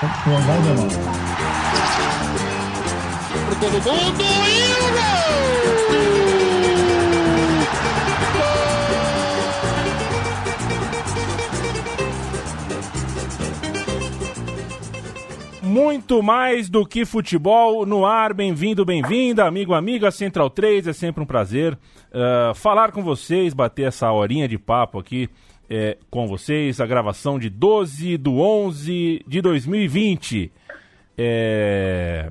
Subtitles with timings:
[0.00, 0.08] Por
[3.60, 4.72] todo mundo e
[15.62, 18.32] o Muito mais do que futebol no ar.
[18.32, 20.10] Bem-vindo, bem-vinda, amigo, amiga.
[20.10, 24.98] Central 3, é sempre um prazer uh, falar com vocês, bater essa horinha de papo
[24.98, 25.28] aqui
[25.70, 26.80] é, com vocês.
[26.80, 30.50] A gravação de 12 do 11 de 2020.
[31.16, 32.30] É...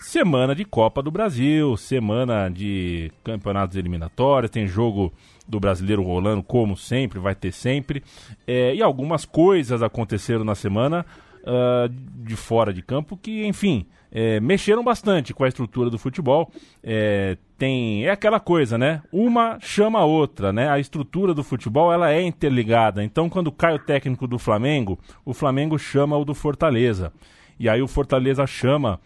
[0.00, 5.12] Semana de Copa do Brasil, semana de campeonatos eliminatórios, tem jogo
[5.46, 8.02] do brasileiro rolando, como sempre, vai ter sempre.
[8.46, 11.04] É, e algumas coisas aconteceram na semana
[11.42, 11.88] uh,
[12.24, 16.50] de fora de campo que, enfim, é, mexeram bastante com a estrutura do futebol.
[16.82, 19.02] É, tem é aquela coisa, né?
[19.12, 20.68] Uma chama a outra, né?
[20.68, 23.04] A estrutura do futebol ela é interligada.
[23.04, 27.12] Então, quando cai o técnico do Flamengo, o Flamengo chama o do Fortaleza.
[27.58, 29.00] E aí o Fortaleza chama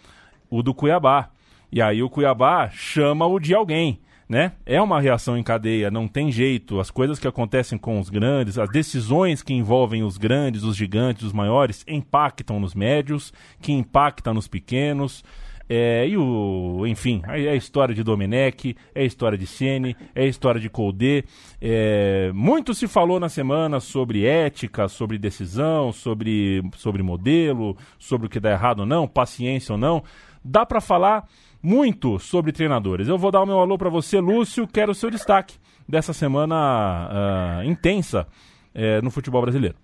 [0.50, 1.30] o do Cuiabá.
[1.70, 3.98] E aí o Cuiabá chama o de alguém
[4.32, 4.52] né?
[4.64, 6.80] É uma reação em cadeia, não tem jeito.
[6.80, 11.22] As coisas que acontecem com os grandes, as decisões que envolvem os grandes, os gigantes,
[11.22, 15.22] os maiores, impactam nos médios, que impactam nos pequenos.
[15.68, 20.22] É, e o, enfim, é a história de Domenech, é a história de Ceni, é
[20.22, 21.26] a história de Colde.
[21.60, 28.30] É, muito se falou na semana sobre ética, sobre decisão, sobre, sobre modelo, sobre o
[28.30, 30.02] que dá errado ou não, paciência ou não.
[30.42, 31.28] Dá para falar
[31.62, 33.06] muito sobre treinadores.
[33.06, 34.66] Eu vou dar o meu alô para você, Lúcio.
[34.66, 38.26] Quero o seu destaque dessa semana uh, intensa
[38.74, 39.76] uh, no futebol brasileiro.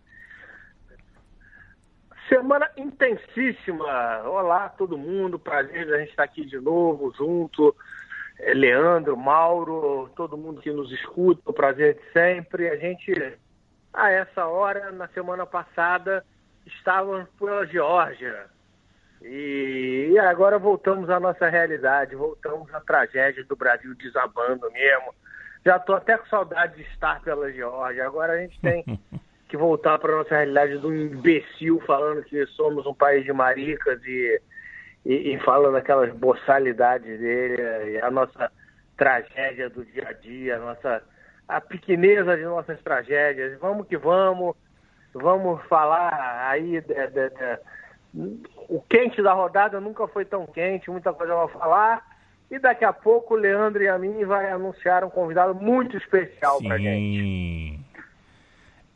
[2.29, 4.23] Semana intensíssima.
[4.25, 5.39] Olá, todo mundo.
[5.39, 7.75] Prazer a gente estar aqui de novo, junto.
[8.41, 12.69] É, Leandro, Mauro, todo mundo que nos escuta, o prazer de sempre.
[12.69, 13.13] A gente,
[13.95, 16.25] a essa hora, na semana passada,
[16.67, 18.47] estávamos pela Geórgia
[19.23, 25.15] e agora voltamos à nossa realidade, voltamos à tragédia do Brasil desabando mesmo.
[25.65, 28.07] Já estou até com saudade de estar pela Geórgia.
[28.07, 28.85] Agora a gente tem
[29.49, 34.01] que voltar para a nossa realidade do imbecil falando que somos um país de maricas
[34.05, 34.41] e,
[35.05, 38.53] e, e falando aquelas boçalidades dele, a nossa
[38.97, 41.03] tragédia do dia a dia, a nossa
[41.49, 43.59] a pequeneza de nossas tragédias.
[43.59, 44.55] Vamos que vamos,
[45.15, 47.59] vamos falar aí de, de, de
[48.15, 52.19] o quente da rodada nunca foi tão quente, muita coisa para falar.
[52.51, 56.59] E daqui a pouco o Leandro e a mim vai anunciar um convidado muito especial
[56.63, 57.79] para gente.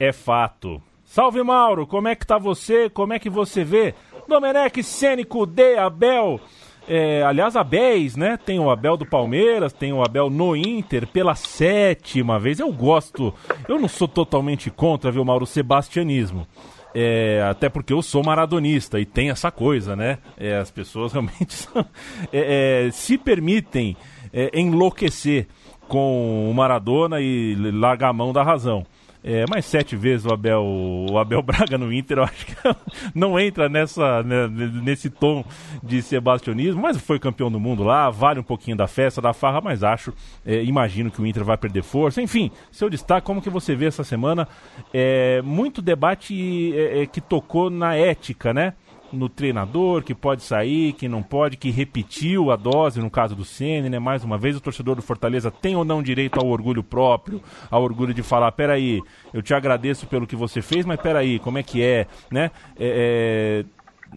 [0.01, 0.83] É fato.
[1.05, 2.89] Salve Mauro, como é que tá você?
[2.89, 3.95] Como é que você vê?
[4.27, 6.41] Domenech, Cênico, De, Abel.
[6.89, 8.37] É, aliás, Abéis, né?
[8.37, 12.59] Tem o Abel do Palmeiras, tem o Abel no Inter pela sétima vez.
[12.59, 13.33] Eu gosto,
[13.69, 16.47] eu não sou totalmente contra, viu, Mauro, o sebastianismo.
[16.95, 20.19] É, até porque eu sou maradonista e tem essa coisa, né?
[20.37, 21.85] É, as pessoas realmente são,
[22.33, 23.97] é, é, se permitem
[24.33, 25.47] é, enlouquecer
[25.89, 28.87] com o Maradona e largar a mão da razão.
[29.25, 32.55] É, mais sete vezes o Abel, o Abel Braga no Inter, eu acho que
[33.15, 35.45] não entra nessa, né, nesse tom
[35.83, 39.61] de sebastianismo, mas foi campeão do mundo lá, vale um pouquinho da festa, da farra,
[39.61, 40.13] mas acho,
[40.45, 42.21] é, imagino que o Inter vai perder força.
[42.21, 44.49] Enfim, seu destaque, como que você vê essa semana?
[44.93, 48.75] É, muito debate é, é que tocou na ética, né?
[49.13, 53.45] No treinador, que pode sair, que não pode, que repetiu a dose no caso do
[53.45, 53.99] Ceni, né?
[53.99, 57.83] Mais uma vez, o torcedor do Fortaleza tem ou não direito ao orgulho próprio, ao
[57.83, 59.01] orgulho de falar, peraí,
[59.33, 62.51] eu te agradeço pelo que você fez, mas peraí, como é que é, né?
[62.79, 63.65] É,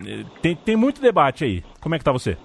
[0.04, 1.64] é, tem, tem muito debate aí.
[1.82, 2.38] Como é que tá você?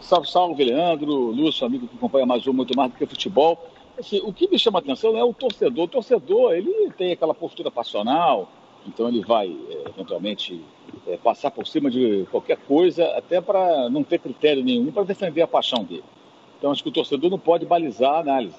[0.00, 3.58] Salve, salve, Leandro, Lúcio, amigo que acompanha mais um Muito Mais do que Futebol.
[3.98, 5.84] Assim, o que me chama a atenção é o torcedor.
[5.84, 8.48] O torcedor, ele tem aquela postura passional,
[8.86, 10.60] então ele vai, é, eventualmente,
[11.06, 15.42] é, passar por cima de qualquer coisa, até para não ter critério nenhum para defender
[15.42, 16.04] a paixão dele.
[16.58, 18.56] Então acho que o torcedor não pode balizar a análise.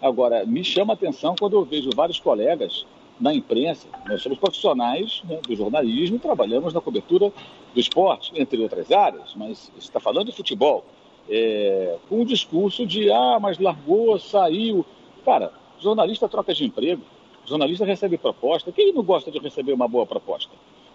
[0.00, 2.86] Agora, me chama a atenção quando eu vejo vários colegas
[3.20, 7.30] na imprensa, nós somos profissionais né, do jornalismo, trabalhamos na cobertura
[7.74, 10.84] do esporte, entre outras áreas, mas está falando de futebol,
[11.28, 14.86] é, com um discurso de, ah, mas largou, saiu.
[15.22, 17.02] Cara, jornalista troca de emprego,
[17.50, 18.72] jornalista recebe proposta.
[18.72, 20.52] Quem não gosta de receber uma boa proposta?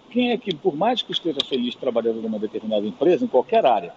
[0.10, 3.94] Quem é que, por mais que esteja feliz trabalhando numa determinada empresa, em qualquer área,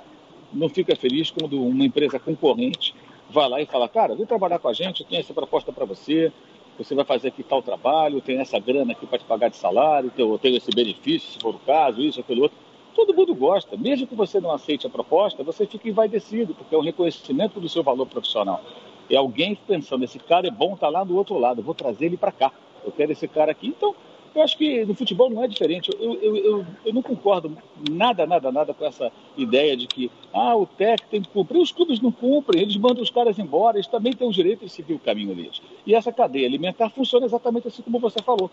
[0.52, 2.94] não fica feliz quando uma empresa concorrente
[3.30, 6.32] vai lá e fala, cara, vem trabalhar com a gente, tem essa proposta para você,
[6.76, 10.10] você vai fazer aqui tal trabalho, tem essa grana aqui para te pagar de salário,
[10.16, 12.56] eu tenho esse benefício, se for o caso, isso, aquilo outro.
[12.94, 13.76] Todo mundo gosta.
[13.76, 17.68] Mesmo que você não aceite a proposta, você fica envaidecido, porque é um reconhecimento do
[17.68, 18.60] seu valor profissional.
[19.10, 22.16] É alguém pensando, esse cara é bom, tá lá do outro lado, vou trazer ele
[22.16, 22.52] para cá.
[22.84, 23.68] Eu quero esse cara aqui.
[23.68, 23.94] Então,
[24.34, 25.90] Eu acho que no futebol não é diferente.
[25.98, 27.56] Eu, eu, eu, eu, não concordo
[27.90, 31.60] nada, nada, nada com essa ideia de que ah, o técnico tem que cumprir.
[31.60, 34.70] Os clubes não cumprem, eles mandam os caras embora, eles também têm o direito de
[34.70, 35.60] seguir o caminho deles.
[35.86, 38.50] E essa cadeia alimentar funciona exatamente assim como você falou.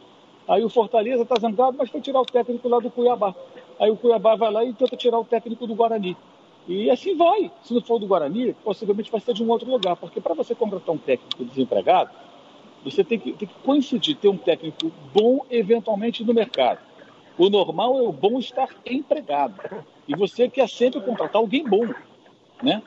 [0.48, 3.36] Aí o Fortaleza está zangado, mas foi tirar o técnico lá do Cuiabá.
[3.80, 6.16] Aí o Cuiabá vai lá e tenta tirar o técnico do Guarani.
[6.68, 7.52] E assim vai.
[7.64, 9.96] Se não for do Guarani, possivelmente vai ser de um outro lugar.
[9.96, 12.12] Porque para você contratar um técnico desempregado,
[12.84, 16.80] você tem que, tem que coincidir, ter um técnico bom eventualmente no mercado.
[17.38, 19.60] O normal é o bom estar empregado.
[20.08, 21.88] E você quer sempre contratar alguém bom.
[22.64, 22.82] Né?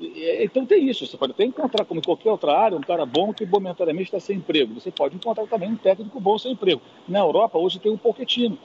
[0.00, 3.34] Então tem isso, você pode até encontrar, como em qualquer outra área, um cara bom
[3.34, 4.74] que momentaneamente está sem emprego.
[4.74, 6.80] Você pode encontrar também um técnico bom sem emprego.
[7.08, 8.56] Na Europa, hoje tem o Pochettino,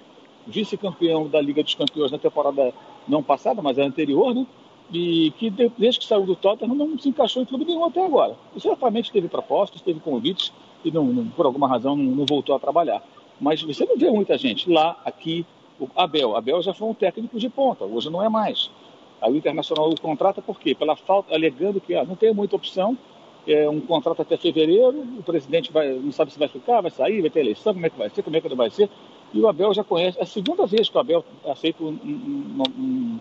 [0.46, 2.72] vice-campeão da Liga dos Campeões na temporada
[3.08, 4.46] não passada, mas a anterior, né?
[4.92, 8.36] E que desde que saiu do Tottenham não se encaixou em clube nenhum até agora.
[8.56, 10.52] E certamente teve propostas, teve convites
[10.84, 13.02] e não, não, por alguma razão não, não, voltou a trabalhar.
[13.40, 15.46] Mas você não vê muita gente lá, aqui,
[15.80, 16.36] o Abel.
[16.36, 18.70] Abel já foi um técnico de ponta, hoje não é mais.
[19.22, 20.76] Aí o Internacional o contrata por quê?
[20.76, 22.98] Pela falta, alegando que ah, não tem muita opção,
[23.48, 27.22] é um contrato até fevereiro, o presidente vai, não sabe se vai ficar, vai sair,
[27.22, 28.90] vai ter eleição, como é que vai ser, como é que não vai ser.
[29.34, 32.64] E o Abel já conhece, é a segunda vez que o Abel aceita um, um,
[32.78, 33.20] um,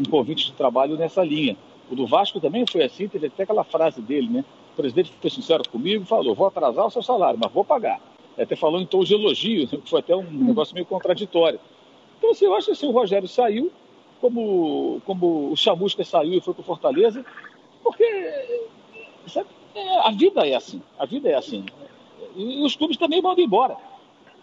[0.00, 1.56] um convite de trabalho nessa linha.
[1.90, 4.44] O do Vasco também foi assim, teve até aquela frase dele, né?
[4.72, 8.00] O presidente foi sincero comigo, falou, vou atrasar o seu salário, mas vou pagar.
[8.36, 11.60] Até falou em tom de elogio, que foi até um negócio meio contraditório.
[12.18, 13.70] Então, assim, eu acho que assim, o Rogério saiu,
[14.20, 17.24] como, como o Chamusca saiu e foi para Fortaleza,
[17.82, 18.04] porque
[19.28, 21.64] sabe, é, a vida é assim, a vida é assim.
[22.34, 23.76] E, e os clubes também mandam embora.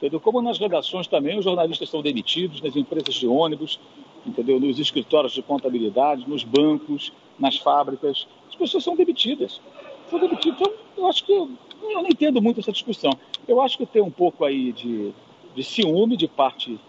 [0.01, 0.19] Entendeu?
[0.19, 3.79] Como nas redações também, os jornalistas são demitidos, nas empresas de ônibus,
[4.25, 4.59] entendeu?
[4.59, 8.27] nos escritórios de contabilidade, nos bancos, nas fábricas.
[8.49, 9.61] As pessoas são demitidas.
[10.09, 10.59] São demitidas.
[10.59, 11.51] Então, eu acho que eu,
[11.83, 13.11] não entendo muito essa discussão.
[13.47, 15.13] Eu acho que tem um pouco aí de,
[15.53, 16.79] de ciúme de parte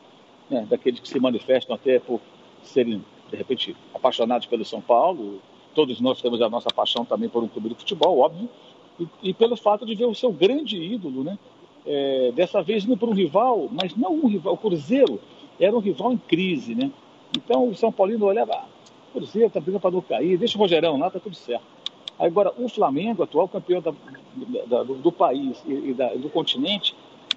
[0.49, 2.19] né, daqueles que se manifestam até por
[2.62, 5.38] serem, de repente, apaixonados pelo São Paulo.
[5.75, 8.49] Todos nós temos a nossa paixão também por um clube de futebol, óbvio.
[8.99, 11.38] E, e pelo fato de ver o seu grande ídolo, né?
[11.84, 15.20] É, dessa vez indo para um rival, mas não um rival, o Cruzeiro
[15.58, 16.90] era um rival em crise, né?
[17.37, 18.67] Então o São Paulino olhava, ah,
[19.12, 21.64] Cruzeiro está brigando para não cair, deixa o Rogerão lá, está tudo certo.
[22.19, 23.93] Agora, o Flamengo, atual campeão da,
[24.67, 26.94] da, do, do, país e, e da, do continente,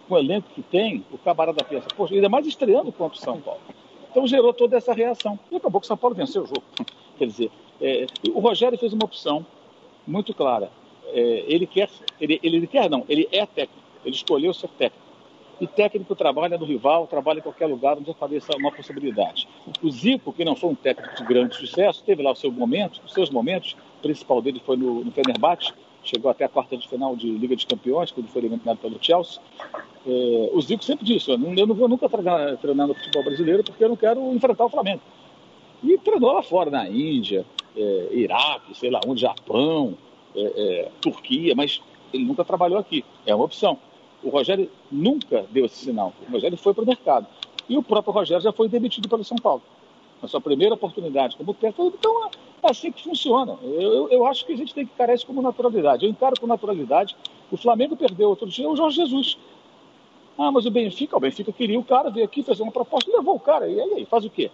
[0.08, 3.40] com o elenco que tem, o camarada pensa, poxa, ainda mais estreando contra o São
[3.40, 3.62] Paulo.
[4.12, 5.38] Então gerou toda essa reação.
[5.52, 6.64] E acabou que o São Paulo venceu o jogo.
[7.18, 7.52] Quer dizer,
[7.82, 9.46] é, o Rogério fez uma opção
[10.06, 10.70] muito clara.
[11.08, 11.90] É, ele quer,
[12.20, 13.85] ele, ele quer não, ele é técnico.
[14.06, 15.06] Ele escolheu ser técnico.
[15.60, 19.48] E técnico trabalha no rival, trabalha em qualquer lugar onde apareça uma possibilidade.
[19.82, 23.02] O Zico, que não foi um técnico de grande sucesso, teve lá o seu momento,
[23.06, 23.76] os seus momentos.
[24.00, 25.72] O principal dele foi no, no Fenerbahçe,
[26.04, 29.42] chegou até a quarta de final de Liga dos Campeões, quando foi eliminado pelo Chelsea.
[30.06, 33.24] É, o Zico sempre disse: eu não, eu não vou nunca treinar, treinar, no futebol
[33.24, 35.02] brasileiro porque eu não quero enfrentar o Flamengo.
[35.82, 37.46] E treinou lá fora, na Índia,
[37.78, 39.98] é, Iraque, sei lá onde, Japão,
[40.36, 41.82] é, é, Turquia, mas
[42.14, 43.06] ele nunca trabalhou aqui.
[43.26, 43.80] É uma opção.
[44.26, 46.12] O Rogério nunca deu esse sinal.
[46.28, 47.28] O Rogério foi para o mercado.
[47.70, 49.62] E o próprio Rogério já foi demitido pelo São Paulo.
[50.20, 51.94] Na sua primeira oportunidade como técnico.
[51.96, 52.28] Então,
[52.64, 53.56] é assim que funciona.
[53.62, 56.06] Eu, eu, eu, acho que a gente tem que encarar isso como naturalidade.
[56.06, 57.16] Eu encaro com naturalidade.
[57.52, 59.38] O Flamengo perdeu outro dia o Jorge Jesus.
[60.38, 63.36] Ah, mas o Benfica, o Benfica queria o cara, veio aqui, fez uma proposta, levou
[63.36, 63.68] o cara.
[63.68, 64.50] E aí, faz o quê?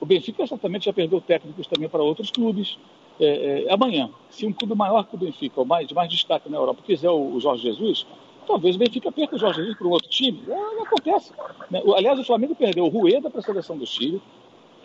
[0.00, 2.78] O Benfica certamente já perdeu técnicos também para outros clubes.
[3.20, 6.48] É, é, amanhã, se um clube maior que o Benfica, ou mais, de mais destaque
[6.48, 8.06] na Europa, quiser o, o Jorge Jesus,
[8.46, 10.42] talvez o Benfica perca o Jorge Jesus para um outro time.
[10.48, 11.32] É, acontece.
[11.70, 11.82] Né?
[11.94, 14.20] Aliás, o Flamengo perdeu o Rueda para a seleção do Chile,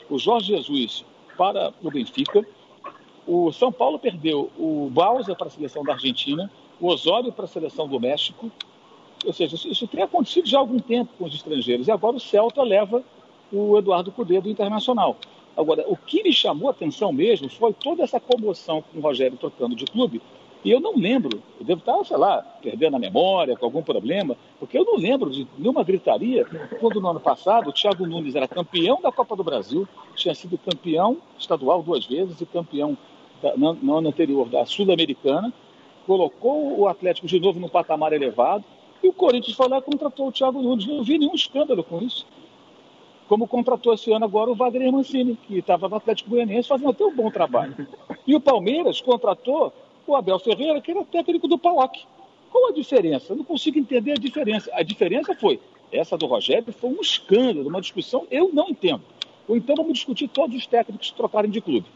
[0.09, 1.05] o Jorge Jesus
[1.37, 2.45] para o Benfica,
[3.25, 7.47] o São Paulo perdeu o Bausa para a seleção da Argentina, o Osório para a
[7.47, 8.51] seleção do México,
[9.25, 11.87] ou seja, isso, isso tem acontecido já há algum tempo com os estrangeiros.
[11.87, 13.03] E agora o Celta leva
[13.51, 15.17] o Eduardo Cudê do Internacional.
[15.55, 19.37] Agora, o que me chamou a atenção mesmo foi toda essa comoção com o Rogério
[19.37, 20.21] trocando de clube.
[20.63, 24.37] E eu não lembro, eu devo estar, sei lá, perdendo a memória, com algum problema,
[24.59, 26.45] porque eu não lembro de nenhuma gritaria
[26.79, 30.59] quando no ano passado o Thiago Nunes era campeão da Copa do Brasil, tinha sido
[30.59, 32.95] campeão estadual duas vezes e campeão
[33.41, 35.51] da, no, no ano anterior da Sul-Americana,
[36.05, 38.63] colocou o Atlético de novo num patamar elevado,
[39.03, 40.85] e o Corinthians foi lá e contratou o Thiago Nunes.
[40.85, 42.25] Não vi nenhum escândalo com isso.
[43.27, 47.03] Como contratou esse ano agora o Wagner Mancini, que estava no Atlético Goianiense fazendo até
[47.03, 47.87] um bom trabalho.
[48.27, 49.73] E o Palmeiras contratou
[50.07, 52.05] o Abel Ferreira, que era técnico do PAOC.
[52.51, 53.33] Qual a diferença?
[53.33, 54.69] Eu não consigo entender a diferença.
[54.73, 55.59] A diferença foi,
[55.91, 59.01] essa do Rogério foi um escândalo, uma discussão, eu não entendo.
[59.47, 61.87] Ou então vamos discutir todos os técnicos que trocarem de clube.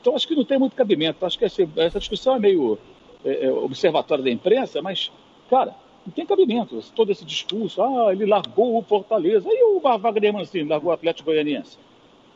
[0.00, 1.24] Então acho que não tem muito cabimento.
[1.24, 2.78] Acho que essa, essa discussão é meio
[3.24, 5.10] é, é, observatório da imprensa, mas
[5.48, 5.74] Cara,
[6.06, 7.82] Não tem cabimento todo esse discurso.
[7.82, 9.48] Ah, ele largou o Fortaleza.
[9.50, 11.78] E o Wagner Mancini largou o Atlético Goianiense?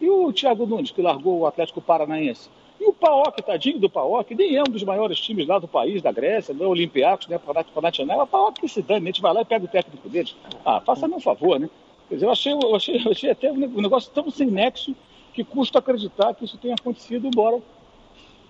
[0.00, 2.48] E o Thiago Nunes, que largou o Atlético Paranaense?
[2.80, 6.00] E o Paok, tadinho do Paok, nem é um dos maiores times lá do país,
[6.00, 7.38] da Grécia, não é Olympiacos, né,
[7.74, 10.36] Panathinaikos, o Paok que se dane, a gente vai lá e pega o técnico deles.
[10.64, 11.68] Ah, faça-me um favor, né?
[12.08, 14.94] Quer dizer, eu achei, eu achei, eu achei até um negócio tão sem nexo
[15.34, 17.60] que custa acreditar que isso tenha acontecido, embora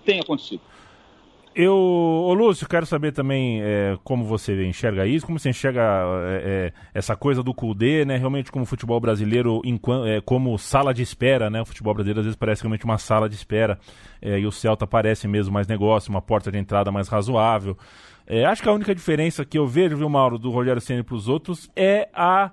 [0.05, 0.61] tenha acontecido.
[1.55, 6.71] Eu, ô Lúcio, quero saber também é, como você enxerga isso, como você enxerga é,
[6.73, 8.17] é, essa coisa do Kudê, né?
[8.17, 9.61] Realmente como futebol brasileiro,
[10.05, 11.61] é, como sala de espera, né?
[11.61, 13.79] O futebol brasileiro às vezes parece realmente uma sala de espera
[14.21, 17.77] é, e o Celta parece mesmo mais negócio, uma porta de entrada mais razoável.
[18.47, 21.27] Acho que a única diferença que eu vejo, viu, Mauro, do Rogério Ceni para os
[21.27, 22.51] outros é a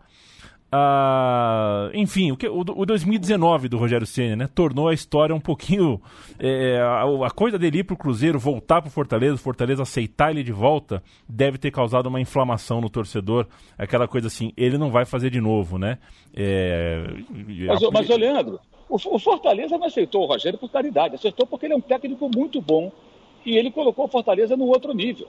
[0.66, 4.48] Uh, enfim, o, que, o, o 2019 do Rogério Senna, né?
[4.52, 6.00] Tornou a história um pouquinho.
[6.38, 10.42] É, a, a, coisa dele ir pro Cruzeiro, voltar pro Fortaleza, o Fortaleza aceitar ele
[10.42, 13.46] de volta, deve ter causado uma inflamação no torcedor.
[13.78, 15.98] Aquela coisa assim, ele não vai fazer de novo, né?
[16.34, 17.06] É,
[17.66, 17.90] mas, a...
[17.92, 18.58] mas, Leandro,
[18.88, 22.28] o, o Fortaleza não aceitou o Rogério por caridade, aceitou porque ele é um técnico
[22.34, 22.90] muito bom
[23.44, 25.28] e ele colocou o Fortaleza no outro nível.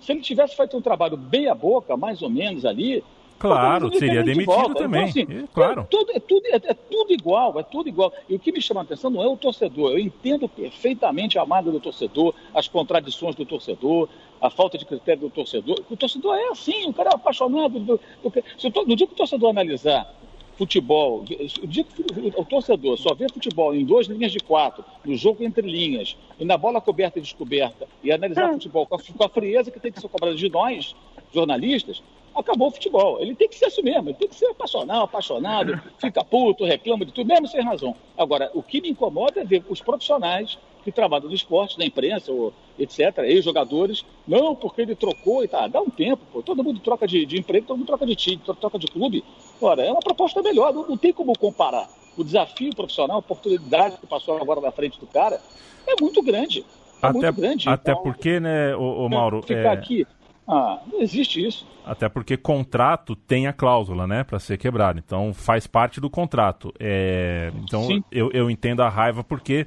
[0.00, 3.02] Se ele tivesse feito um trabalho bem a boca, mais ou menos ali,
[3.38, 5.08] Claro, seria demitido de também.
[5.08, 5.82] Então, assim, claro.
[5.82, 8.12] É tudo, é, tudo, é, é, tudo igual, é tudo igual.
[8.28, 9.92] E o que me chama a atenção não é o torcedor.
[9.92, 14.08] Eu entendo perfeitamente a mágoa do torcedor, as contradições do torcedor,
[14.40, 15.80] a falta de critério do torcedor.
[15.88, 17.78] O torcedor é assim, o cara é apaixonado.
[17.78, 20.12] Do, do, do, no dia que o torcedor analisar
[20.56, 21.20] futebol,
[21.62, 22.02] o dia que
[22.36, 26.44] o torcedor só vê futebol em duas linhas de quatro, no jogo entre linhas, e
[26.44, 28.52] na bola coberta e descoberta, e analisar é.
[28.54, 30.96] futebol com a, com a frieza que tem que ser cobrada de nós,
[31.32, 32.02] jornalistas,
[32.38, 33.20] acabou o futebol.
[33.20, 37.04] Ele tem que ser assim mesmo, ele tem que ser apaixonado, apaixonado, fica puto, reclama
[37.04, 37.94] de tudo, mesmo sem razão.
[38.16, 42.32] Agora, o que me incomoda é ver os profissionais que trabalham no esporte, na imprensa,
[42.32, 46.80] ou etc., ex-jogadores, não, porque ele trocou e tá, dá um tempo, pô, todo mundo
[46.80, 49.24] troca de, de emprego, todo mundo troca de time, troca de clube.
[49.60, 51.88] Ora, é uma proposta melhor, não, não tem como comparar.
[52.16, 55.40] O desafio profissional, a oportunidade que passou agora na frente do cara,
[55.86, 56.64] é muito grande.
[57.02, 57.68] É até, muito grande.
[57.68, 59.42] Até então, porque, né, o, o Mauro.
[59.42, 59.68] Ficar é...
[59.68, 60.06] aqui
[60.48, 61.66] ah, não existe isso.
[61.84, 64.98] Até porque contrato tem a cláusula, né, para ser quebrado.
[64.98, 66.72] Então faz parte do contrato.
[66.80, 67.52] É...
[67.62, 69.66] Então eu, eu entendo a raiva porque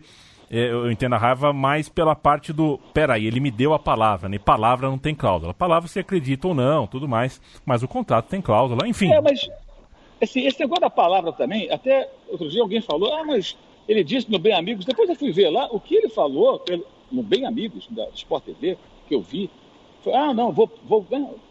[0.50, 2.80] é, eu entendo a raiva mais pela parte do.
[2.94, 4.38] Peraí, ele me deu a palavra, né?
[4.40, 5.54] Palavra não tem cláusula.
[5.54, 7.40] Palavra você acredita ou não, tudo mais.
[7.66, 9.14] Mas o contrato tem cláusula, enfim.
[9.14, 9.48] É, mas
[10.20, 13.56] esse, esse negócio da palavra também, até outro dia alguém falou, ah, mas
[13.88, 16.64] ele disse no Bem Amigos, depois eu fui ver lá, o que ele falou
[17.12, 19.50] no Bem Amigos, da Sport TV, que eu vi,
[20.08, 21.06] ah, não, vou, vou,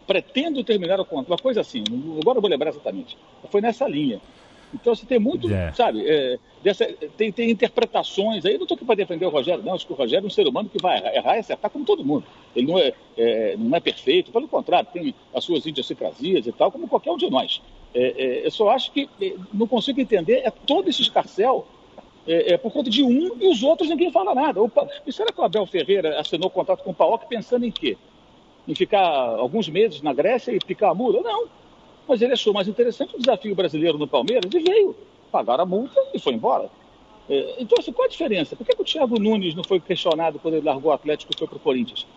[0.05, 1.83] pretendo terminar o contrato, uma coisa assim,
[2.21, 3.17] agora eu vou lembrar exatamente.
[3.49, 4.19] Foi nessa linha.
[4.73, 5.51] Então você tem muito.
[5.53, 5.71] É.
[5.73, 6.85] sabe, é, dessa,
[7.17, 9.95] tem, tem interpretações aí, não estou aqui para defender o Rogério, não, acho que o
[9.95, 12.23] Rogério é um ser humano que vai errar e acertar como todo mundo.
[12.55, 16.71] Ele não é, é não é perfeito, pelo contrário, tem as suas idiosincrasias e tal,
[16.71, 17.61] como qualquer um de nós.
[17.93, 19.09] É, é eu só acho que
[19.53, 21.67] não consigo entender, é todo esse escarcel
[22.27, 24.59] é, é, por conta de um e os outros ninguém fala nada.
[25.05, 27.97] E será que o Abel Ferreira assinou o contrato com o Paok pensando em quê?
[28.71, 31.21] Em ficar alguns meses na Grécia e picar a mula.
[31.21, 31.45] Não.
[32.07, 34.95] Mas ele achou mais interessante o desafio brasileiro no Palmeiras e veio.
[35.31, 36.69] Pagaram a multa e foi embora.
[37.29, 38.55] É, então, assim, qual a diferença?
[38.55, 41.37] Por que, que o Thiago Nunes não foi questionado quando ele largou o Atlético e
[41.37, 42.07] foi para o Corinthians?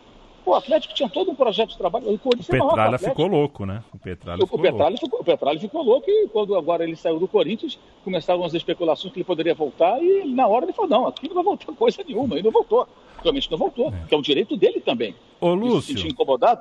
[0.46, 2.06] O Atlético tinha todo um projeto de trabalho.
[2.06, 3.82] O, o Petralha ficou louco, né?
[3.94, 5.04] O Petralha, o, ficou, o Petralha louco.
[5.06, 9.12] Ficou, o Petralha ficou louco e quando agora ele saiu do Corinthians, começaram as especulações
[9.12, 12.02] que ele poderia voltar e na hora ele falou, não, aqui não vai voltar coisa
[12.06, 12.38] nenhuma.
[12.38, 12.86] E não voltou.
[13.22, 14.06] Realmente não voltou, é.
[14.06, 15.14] que é um direito dele também.
[15.40, 15.98] Ô, Lúcio.
[15.98, 16.60] Se incomodado.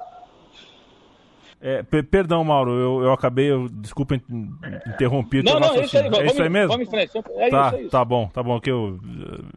[1.59, 6.07] É, perdão, Mauro, eu, eu acabei, eu, desculpa interromper o não, não, é isso aí,
[6.07, 6.73] é isso aí mesmo?
[6.73, 7.17] Vamos em frente.
[7.17, 7.89] É tá, isso, é isso.
[7.89, 8.99] tá bom, tá bom, que eu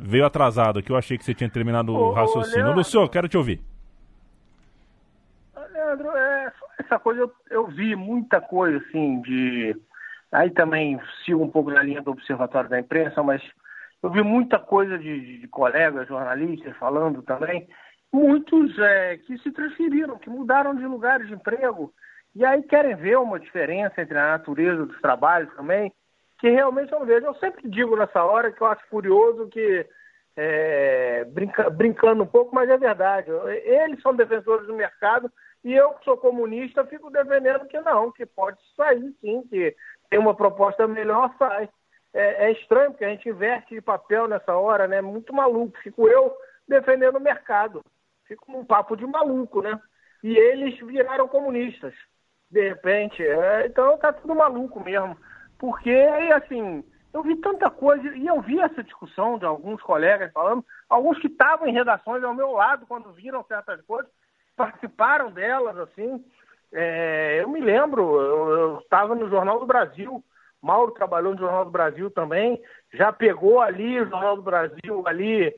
[0.01, 2.73] veio atrasado aqui, eu achei que você tinha terminado o raciocínio.
[2.75, 3.61] Lúcio, quero te ouvir.
[5.87, 6.53] Leandro, é,
[6.87, 9.77] essa coisa eu, eu vi muita coisa assim de.
[10.33, 13.43] Aí também sigo um pouco na linha do Observatório da Imprensa, mas
[14.03, 17.69] eu vi muita coisa de, de colegas jornalistas falando também
[18.13, 21.93] muitos é, que se transferiram, que mudaram de lugares de emprego,
[22.35, 25.93] e aí querem ver uma diferença entre a natureza dos trabalhos também,
[26.39, 27.27] que realmente eu não vejo.
[27.27, 29.87] Eu sempre digo nessa hora que eu acho curioso que,
[30.37, 33.31] é, brinca, brincando um pouco, mas é verdade.
[33.65, 35.31] Eles são defensores do mercado
[35.65, 39.75] e eu, que sou comunista, fico defendendo que não, que pode sair sim, que
[40.09, 41.69] tem uma proposta melhor, sai.
[42.15, 45.01] É, é estranho, porque a gente inverte de papel nessa hora, né?
[45.03, 45.77] Muito maluco.
[45.83, 46.35] Fico eu
[46.67, 47.83] defendendo o mercado
[48.27, 49.81] fica um papo de maluco, né?
[50.23, 51.95] E eles viraram comunistas,
[52.51, 53.23] de repente.
[53.25, 55.17] É, então tá tudo maluco mesmo.
[55.59, 55.93] Porque,
[56.35, 61.19] assim, eu vi tanta coisa, e eu vi essa discussão de alguns colegas falando, alguns
[61.19, 64.11] que estavam em redações ao meu lado quando viram certas coisas,
[64.57, 66.25] participaram delas, assim.
[66.73, 70.23] É, eu me lembro, eu estava no Jornal do Brasil,
[70.61, 72.61] Mauro trabalhou no Jornal do Brasil também,
[72.93, 75.55] já pegou ali o Jornal do Brasil ali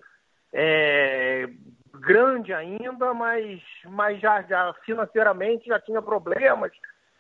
[0.53, 1.49] é,
[1.95, 6.73] grande ainda, mas, mas já, já financeiramente já tinha problemas.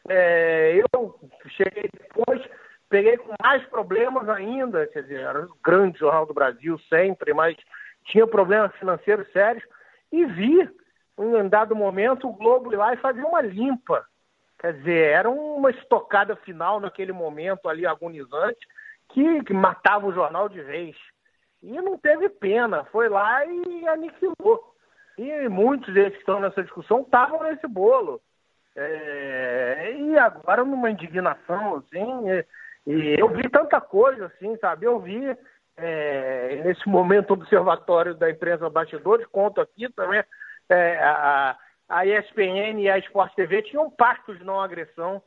[0.08, 1.18] É, eu
[1.56, 2.42] cheguei depois,
[2.88, 7.56] peguei com mais problemas ainda, quer dizer, era o grande Jornal do Brasil sempre, mas
[8.04, 9.64] tinha problemas financeiros sérios,
[10.10, 10.68] e vi,
[11.18, 14.06] em um dado momento, o Globo ir lá e fazer uma limpa
[14.58, 18.58] Quer dizer, era uma estocada final naquele momento ali agonizante
[19.10, 20.96] que, que matava o jornal de vez.
[21.62, 24.74] E não teve pena, foi lá e aniquilou.
[25.16, 28.20] E muitos deles que estão nessa discussão estavam nesse bolo.
[28.74, 32.44] É, e agora numa indignação, assim,
[32.86, 34.86] e, eu vi tanta coisa, assim, sabe?
[34.86, 35.36] Eu vi
[35.76, 40.22] é, nesse momento observatório da imprensa bastidores, conto aqui também,
[40.68, 41.56] é, a,
[41.88, 45.22] a ESPN e a Sport TV tinham um pacto de não agressão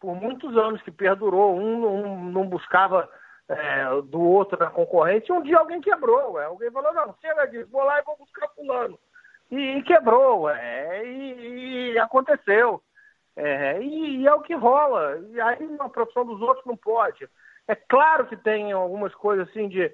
[0.00, 1.56] por muitos anos, que perdurou.
[1.56, 3.08] Um, um não buscava
[3.48, 5.34] é, do outro na concorrência.
[5.34, 6.32] Um dia alguém quebrou.
[6.32, 6.44] Ué.
[6.44, 8.98] Alguém falou, não, chega disso, vou lá e vou buscar fulano.
[9.50, 11.04] E, e quebrou, ué.
[11.04, 12.82] E, e aconteceu.
[13.36, 15.18] É, e, e, é o que rola.
[15.30, 17.28] E aí na profissão dos outros não pode.
[17.68, 19.92] É claro que tem algumas coisas assim de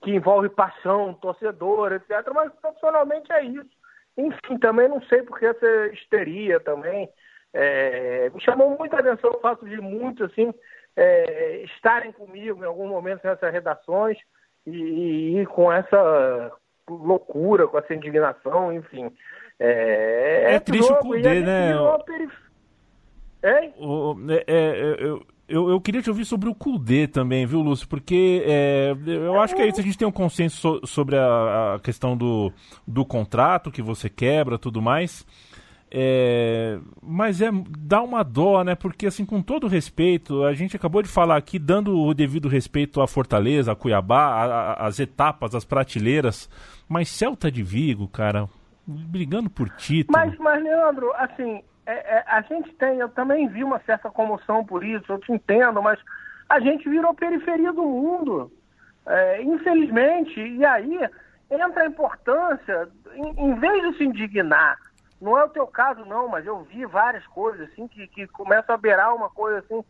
[0.00, 2.10] que envolve paixão, torcedor, etc.
[2.34, 3.70] Mas profissionalmente é isso.
[4.16, 7.08] Enfim, também não sei porque essa histeria também.
[7.54, 10.54] É, me chamou muita atenção o fato de muitos, assim,
[10.96, 14.16] é, estarem comigo em algum momento nessas redações
[14.66, 16.52] e, e, com essa
[16.88, 19.14] loucura, com essa indignação, enfim.
[19.58, 21.72] É, é, triste jogo, o Cudê, né?
[22.06, 22.32] Perif...
[23.78, 27.86] O, é, é, eu, eu, eu queria te ouvir sobre o Kudê também, viu, Lúcio?
[27.86, 29.80] Porque é, eu acho que é isso.
[29.80, 32.50] A gente tem um consenso so, sobre a, a, questão do,
[32.88, 35.26] do contrato que você quebra tudo mais.
[35.90, 38.74] É, mas é dá uma dó, né?
[38.74, 43.02] Porque assim, com todo respeito, a gente acabou de falar aqui, dando o devido respeito
[43.02, 46.48] à Fortaleza, a Cuiabá, as etapas, as prateleiras,
[46.88, 48.48] mas Celta de Vigo, cara,
[48.86, 50.18] brigando por título.
[50.18, 54.64] Mas, mas Leandro, assim, é, é, a gente tem, eu também vi uma certa comoção
[54.64, 55.98] por isso, eu te entendo, mas
[56.48, 58.52] a gente virou periferia do mundo,
[59.06, 60.98] é, infelizmente, e aí
[61.50, 64.78] entra a importância, em, em, vez de se indignar,
[65.20, 68.74] não é o teu caso não, mas eu vi várias coisas assim que, que começam
[68.74, 69.84] a beirar uma coisa assim,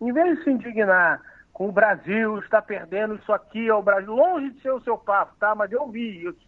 [0.00, 1.20] em vez de se indignar
[1.52, 4.96] com o Brasil, está perdendo isso aqui, é o Brasil, longe de ser o seu
[4.96, 5.54] papo, tá?
[5.54, 6.47] Mas eu vi isso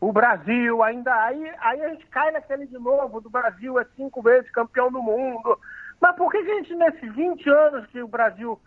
[0.00, 4.22] o Brasil, ainda aí, aí a gente cai naquele de novo, do Brasil é cinco
[4.22, 5.58] vezes campeão do mundo.
[6.00, 8.60] Mas por que, a gente, nesses 20 anos que o Brasil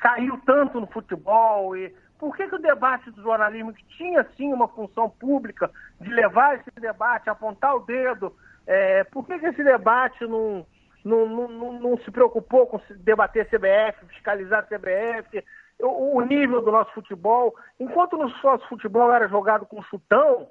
[0.00, 4.52] caiu tanto no futebol, e por que, que o debate do jornalismo, que tinha sim
[4.52, 8.34] uma função pública de levar esse debate, apontar o dedo,
[8.66, 10.66] é, por que, que esse debate não,
[11.04, 15.44] não, não, não se preocupou com debater CBF, fiscalizar CBF,
[15.80, 17.54] o, nível do nosso futebol.
[17.78, 20.48] Enquanto o nosso futebol era jogado com chutão,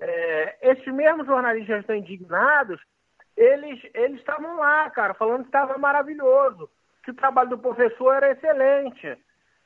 [0.00, 2.80] é, esses mesmos jornalistas estão indignados,
[3.36, 6.68] eles eles estavam lá, cara, falando que estava maravilhoso,
[7.04, 9.06] que o trabalho do professor era excelente.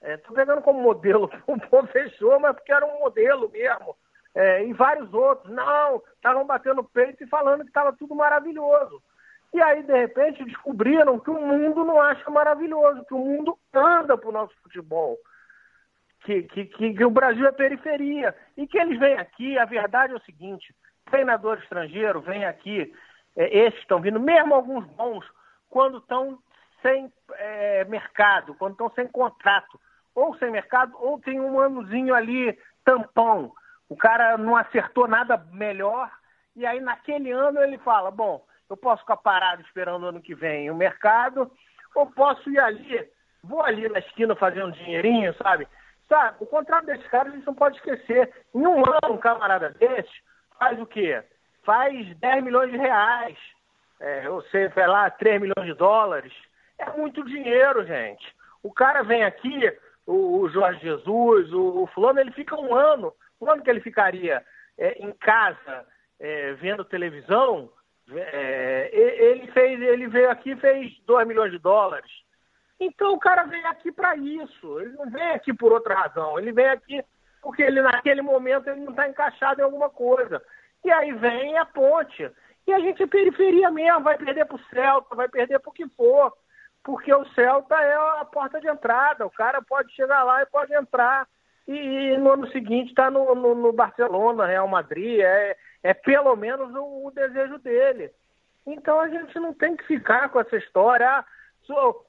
[0.03, 3.97] Estou é, pegando como modelo o professor, mas porque era um modelo mesmo.
[4.35, 5.53] É, e vários outros.
[5.53, 9.03] Não, estavam batendo peito e falando que estava tudo maravilhoso.
[9.53, 14.17] E aí, de repente, descobriram que o mundo não acha maravilhoso, que o mundo anda
[14.17, 15.19] para o nosso futebol.
[16.25, 18.35] Que, que, que, que, o Brasil é periferia.
[18.57, 20.75] E que eles vêm aqui, a verdade é o seguinte:
[21.11, 22.95] treinador estrangeiro vem aqui,
[23.37, 25.27] é, esses estão vindo, mesmo alguns bons,
[25.69, 26.39] quando estão
[26.81, 29.79] sem é, mercado, quando estão sem contrato,
[30.15, 33.53] ou sem mercado, ou tem um anozinho ali, tampão.
[33.87, 36.11] O cara não acertou nada melhor,
[36.57, 40.35] e aí naquele ano ele fala: bom eu posso ficar parado esperando o ano que
[40.35, 41.51] vem o mercado,
[41.95, 43.09] ou posso ir ali,
[43.43, 45.69] vou ali na esquina fazer um dinheirinho, sabe?
[46.09, 48.33] Sabe, o contrato desses caras a gente não pode esquecer.
[48.55, 50.13] Em um ano, um camarada desse
[50.59, 51.23] faz o quê?
[51.65, 53.39] Faz 10 milhões de reais,
[54.01, 56.33] é, ou sei lá, 3 milhões de dólares.
[56.79, 58.35] É muito dinheiro, gente.
[58.63, 59.73] O cara vem aqui,
[60.07, 63.13] o, o Jorge Jesus, o, o fulano, ele fica um ano.
[63.41, 64.45] Um ano que ele ficaria
[64.79, 65.87] é, em casa
[66.19, 67.71] é, vendo televisão,
[68.17, 72.11] é, ele fez, ele veio aqui e fez 2 milhões de dólares.
[72.79, 74.81] Então o cara vem aqui para isso.
[74.81, 76.39] Ele não vem aqui por outra razão.
[76.39, 77.03] Ele vem aqui
[77.41, 80.43] porque ele naquele momento ele não está encaixado em alguma coisa.
[80.85, 82.31] E aí vem a ponte.
[82.67, 85.73] E a gente é periferia mesmo, vai perder para o Celta, vai perder para o
[85.73, 86.33] que for.
[86.83, 89.27] Porque o Celta é a porta de entrada.
[89.27, 91.27] O cara pode chegar lá e pode entrar.
[91.67, 95.21] E, no ano seguinte está no, no, no Barcelona, Real Madrid.
[95.21, 98.11] É, é pelo menos o, o desejo dele.
[98.67, 101.09] Então a gente não tem que ficar com essa história.
[101.09, 101.25] Ah,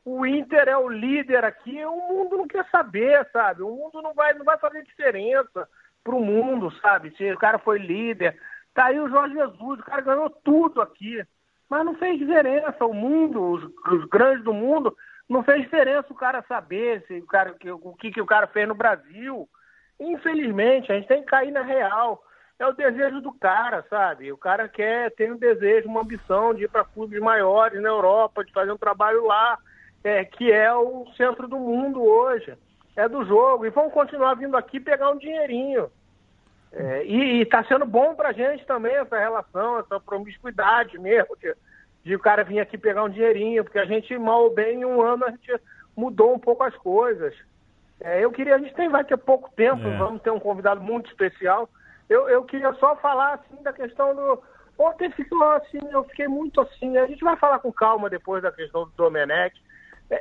[0.03, 3.61] o Inter é o líder aqui, o mundo não quer saber, sabe?
[3.61, 5.67] O mundo não vai, não vai fazer diferença
[6.03, 7.15] para o mundo, sabe?
[7.15, 8.37] Se o cara foi líder.
[8.73, 11.23] Tá aí o Jorge Jesus, o cara ganhou tudo aqui.
[11.69, 12.85] Mas não fez diferença.
[12.85, 14.95] O mundo, os, os grandes do mundo,
[15.29, 18.67] não fez diferença o cara saber se o, cara, o que, que o cara fez
[18.67, 19.47] no Brasil.
[19.99, 22.23] Infelizmente, a gente tem que cair na real.
[22.59, 24.31] É o desejo do cara, sabe?
[24.31, 28.43] O cara quer, tem um desejo, uma ambição de ir para clubes maiores na Europa,
[28.43, 29.57] de fazer um trabalho lá,
[30.03, 32.55] é, que é o centro do mundo hoje.
[32.95, 33.65] É do jogo.
[33.65, 35.89] E vão continuar vindo aqui pegar um dinheirinho.
[36.71, 41.55] É, e está sendo bom para a gente também essa relação, essa promiscuidade mesmo, de,
[42.03, 44.85] de, o cara vir aqui pegar um dinheirinho, porque a gente, mal ou bem, em
[44.85, 45.51] um ano a gente
[45.95, 47.33] mudou um pouco as coisas.
[48.01, 49.97] É, eu queria, a gente tem, vai ter pouco tempo, é.
[49.97, 51.69] vamos ter um convidado muito especial.
[52.09, 54.41] Eu, eu queria só falar assim da questão do.
[54.77, 56.97] Ontem ficou assim, eu fiquei muito assim.
[56.97, 59.55] A gente vai falar com calma depois da questão do Domenech.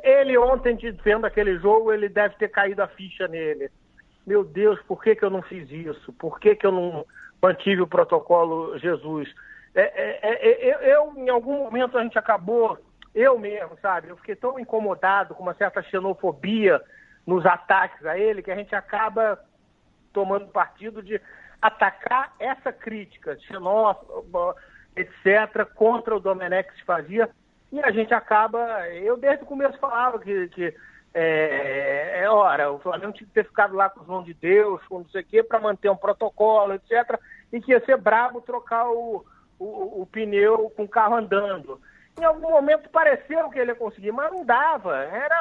[0.02, 3.70] Ele ontem, vendo aquele jogo, ele deve ter caído a ficha nele
[4.26, 6.12] meu Deus, por que, que eu não fiz isso?
[6.14, 7.04] Por que, que eu não
[7.40, 9.28] mantive o protocolo Jesus?
[9.74, 12.78] É, é, é, é eu, em algum momento, a gente acabou,
[13.14, 14.08] eu mesmo, sabe?
[14.08, 16.80] Eu fiquei tão incomodado com uma certa xenofobia
[17.26, 19.38] nos ataques a ele que a gente acaba
[20.12, 21.20] tomando partido de
[21.60, 24.56] atacar essa crítica xenófoba,
[24.96, 27.30] etc., contra o Domenech se fazia,
[27.70, 28.88] e a gente acaba.
[28.90, 30.74] Eu desde o começo falava que, que
[31.14, 34.82] é, é, ora, o Flamengo tinha que ter ficado lá com os mãos de Deus,
[34.86, 37.18] com não sei o quê, para manter um protocolo, etc.
[37.52, 39.24] E que ia ser brabo trocar o,
[39.62, 41.80] o, o, pneu com o carro andando.
[42.18, 44.96] Em algum momento pareceu que ele ia conseguir, mas não dava.
[44.96, 45.36] Era,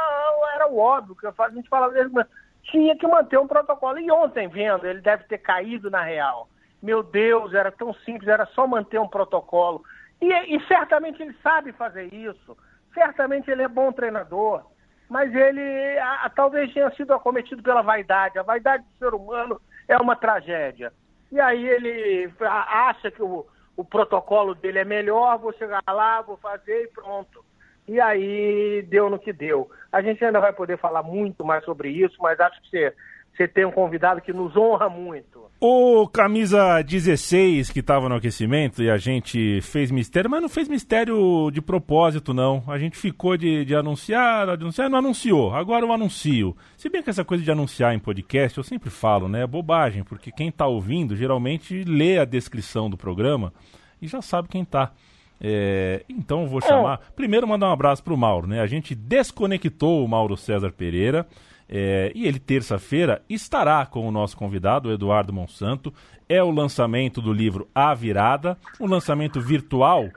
[0.55, 2.23] era o óbvio, que a gente falava mesmo,
[2.63, 3.99] tinha que manter um protocolo.
[3.99, 6.47] E ontem, vendo, ele deve ter caído na real.
[6.81, 9.83] Meu Deus, era tão simples, era só manter um protocolo.
[10.21, 12.57] E, e certamente ele sabe fazer isso.
[12.93, 14.63] Certamente ele é bom treinador
[15.11, 18.39] mas ele a, a, talvez tenha sido acometido pela vaidade.
[18.39, 20.93] A vaidade do ser humano é uma tragédia.
[21.29, 26.37] E aí ele acha que o, o protocolo dele é melhor, vou chegar lá, vou
[26.37, 27.43] fazer e pronto.
[27.87, 29.69] E aí deu no que deu.
[29.91, 32.95] A gente ainda vai poder falar muito mais sobre isso, mas acho que você
[33.35, 35.41] você tem um convidado que nos honra muito.
[35.59, 40.67] O camisa 16 que estava no aquecimento e a gente fez mistério, mas não fez
[40.67, 42.63] mistério de propósito, não.
[42.67, 45.53] A gente ficou de, de anunciar, anunciar, não anunciou.
[45.53, 46.57] Agora eu anuncio.
[46.75, 49.43] Se bem que essa coisa de anunciar em podcast, eu sempre falo, né?
[49.43, 53.53] É bobagem, porque quem está ouvindo geralmente lê a descrição do programa
[54.01, 54.91] e já sabe quem está.
[55.39, 57.01] É, então eu vou chamar.
[57.01, 57.11] É.
[57.15, 58.61] Primeiro mandar um abraço para o Mauro, né?
[58.61, 61.27] A gente desconectou o Mauro César Pereira.
[61.73, 65.93] É, e ele, terça-feira, estará com o nosso convidado, Eduardo Monsanto.
[66.27, 70.09] É o lançamento do livro A Virada, um lançamento virtual,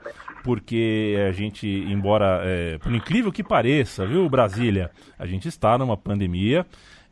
[0.43, 5.95] porque a gente, embora, é, por incrível que pareça, viu, Brasília, a gente está numa
[5.95, 6.65] pandemia.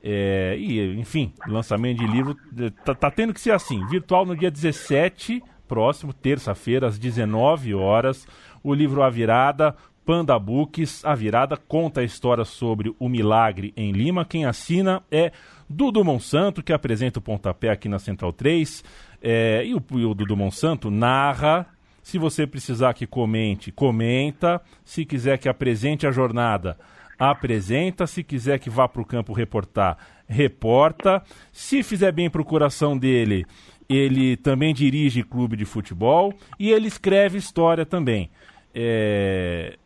[0.04, 4.36] É, e, enfim, lançamento de livro é, tá, tá tendo que ser assim: virtual no
[4.36, 8.28] dia 17, próximo, terça-feira, às 19 horas.
[8.62, 9.76] O livro A Virada,
[10.06, 14.26] Panda Books, a virada conta a história sobre o milagre em Lima.
[14.26, 15.32] Quem assina é
[15.70, 18.84] Dudu Monsanto, que apresenta o pontapé aqui na Central 3.
[19.22, 21.66] É, e, o, e o Dudu Monsanto narra.
[22.02, 24.62] Se você precisar que comente, comenta.
[24.84, 26.78] Se quiser que apresente a jornada,
[27.18, 28.06] apresenta.
[28.06, 31.24] Se quiser que vá para o campo reportar, reporta.
[31.54, 33.46] Se fizer bem para o coração dele,
[33.88, 38.30] ele também dirige clube de futebol e ele escreve história também.
[38.76, 39.78] É,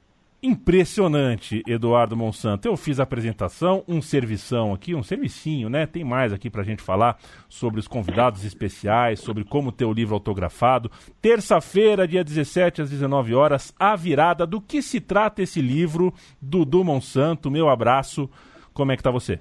[0.41, 2.67] impressionante, Eduardo Monsanto.
[2.67, 5.85] Eu fiz a apresentação, um servição aqui, um servicinho, né?
[5.85, 7.17] Tem mais aqui pra gente falar
[7.49, 10.91] sobre os convidados especiais, sobre como ter o livro autografado.
[11.21, 14.45] Terça-feira, dia 17 às 19 horas, a virada.
[14.45, 17.49] Do que se trata esse livro, Dudu Monsanto?
[17.49, 18.29] Meu abraço.
[18.73, 19.39] Como é que tá você?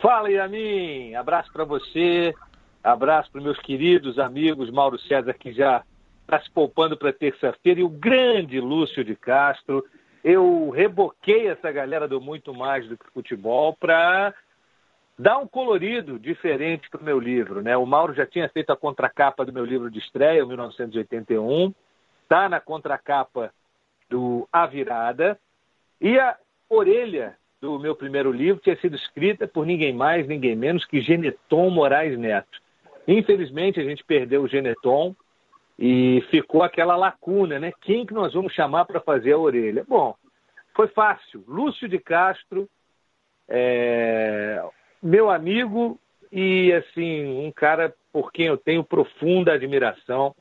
[0.00, 1.14] Fala, Yamin.
[1.14, 2.34] Abraço para você.
[2.82, 5.82] Abraço para meus queridos amigos Mauro César, que já
[6.24, 9.84] está se poupando para terça-feira, e o grande Lúcio de Castro.
[10.22, 14.34] Eu reboquei essa galera do Muito Mais do que Futebol para
[15.18, 17.62] dar um colorido diferente para o meu livro.
[17.62, 17.76] Né?
[17.76, 21.74] O Mauro já tinha feito a contracapa do meu livro de estreia, 1981,
[22.22, 23.52] está na contracapa
[24.08, 25.38] do A Virada,
[26.00, 26.36] e a
[26.68, 31.70] orelha do meu primeiro livro tinha sido escrita por ninguém mais, ninguém menos que Geneton
[31.70, 32.62] Moraes Neto.
[33.06, 35.14] Infelizmente, a gente perdeu o Geneton,
[35.78, 37.72] e ficou aquela lacuna, né?
[37.80, 39.84] Quem que nós vamos chamar para fazer a orelha?
[39.86, 40.14] Bom,
[40.74, 41.44] foi fácil.
[41.46, 42.68] Lúcio de Castro,
[43.48, 44.62] é,
[45.02, 45.98] meu amigo
[46.30, 50.34] e assim um cara por quem eu tenho profunda admiração.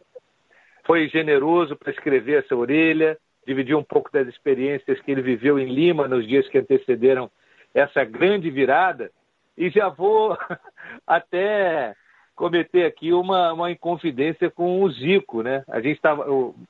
[0.85, 3.17] foi generoso para escrever essa orelha,
[3.47, 7.31] dividir um pouco das experiências que ele viveu em Lima nos dias que antecederam
[7.73, 9.11] essa grande virada.
[9.57, 10.37] E já vou
[11.07, 11.95] até
[12.35, 15.63] cometer aqui uma, uma inconfidência com o Zico, né?
[15.67, 16.25] A gente, tava,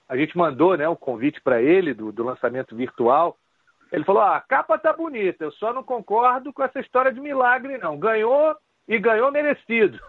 [0.08, 3.38] a gente mandou né, o convite para ele do, do lançamento virtual.
[3.91, 7.19] Ele falou: ah, a capa tá bonita, eu só não concordo com essa história de
[7.19, 7.97] milagre, não.
[7.97, 8.56] Ganhou
[8.88, 9.99] e ganhou merecido.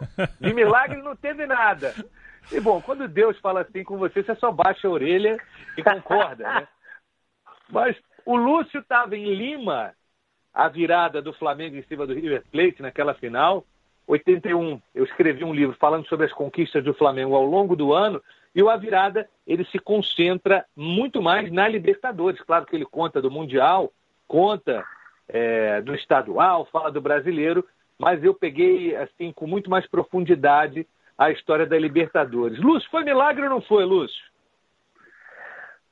[0.40, 1.94] De milagre não teve nada.
[2.50, 5.38] E bom, quando Deus fala assim com você, você só baixa a orelha
[5.78, 6.68] e concorda, né?
[7.70, 9.94] Mas o Lúcio estava em Lima,
[10.52, 13.64] a virada do Flamengo em cima do River Plate naquela final.
[14.06, 18.22] 81, eu escrevi um livro falando sobre as conquistas do Flamengo ao longo do ano,
[18.54, 22.40] e o A Virada, ele se concentra muito mais na Libertadores.
[22.42, 23.92] Claro que ele conta do Mundial,
[24.28, 24.84] conta
[25.28, 27.66] é, do estadual, fala do brasileiro,
[27.98, 30.86] mas eu peguei, assim, com muito mais profundidade
[31.16, 32.58] a história da Libertadores.
[32.58, 34.24] Lúcio, foi milagre ou não foi, Lúcio?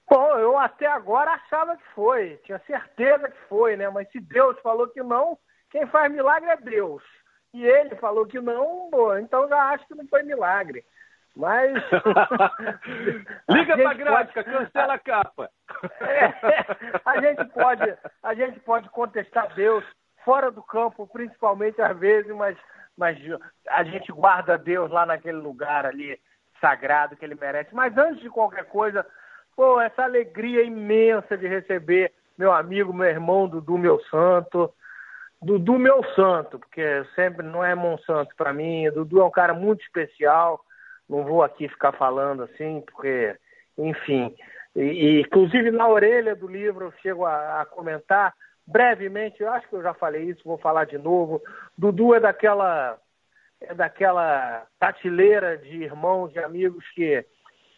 [0.08, 3.88] Bom, eu até agora achava que foi, tinha certeza que foi, né?
[3.88, 5.38] Mas se Deus falou que não,
[5.70, 7.02] quem faz milagre é Deus.
[7.52, 10.84] E ele falou que não, bom, então já acho que não foi milagre.
[11.34, 11.72] Mas.
[13.48, 14.56] Liga pra gráfica, pode...
[14.56, 15.50] cancela a capa.
[16.00, 19.84] É, a, gente pode, a gente pode contestar Deus
[20.24, 22.56] fora do campo, principalmente às vezes, mas,
[22.96, 23.18] mas
[23.68, 26.18] a gente guarda Deus lá naquele lugar ali
[26.60, 27.74] sagrado que ele merece.
[27.74, 29.04] Mas antes de qualquer coisa,
[29.56, 34.72] pô, essa alegria imensa de receber meu amigo, meu irmão Dudu, meu santo.
[35.42, 38.88] Dudu, meu santo, porque sempre não é Monsanto para mim.
[38.90, 40.64] Dudu é um cara muito especial.
[41.08, 43.36] Não vou aqui ficar falando assim, porque,
[43.76, 44.34] enfim.
[44.74, 48.32] E, e inclusive na orelha do livro eu chego a, a comentar
[48.66, 51.42] brevemente, eu acho que eu já falei isso, vou falar de novo.
[51.76, 52.96] Dudu é daquela
[53.60, 57.24] é daquela prateleira de irmãos, de amigos que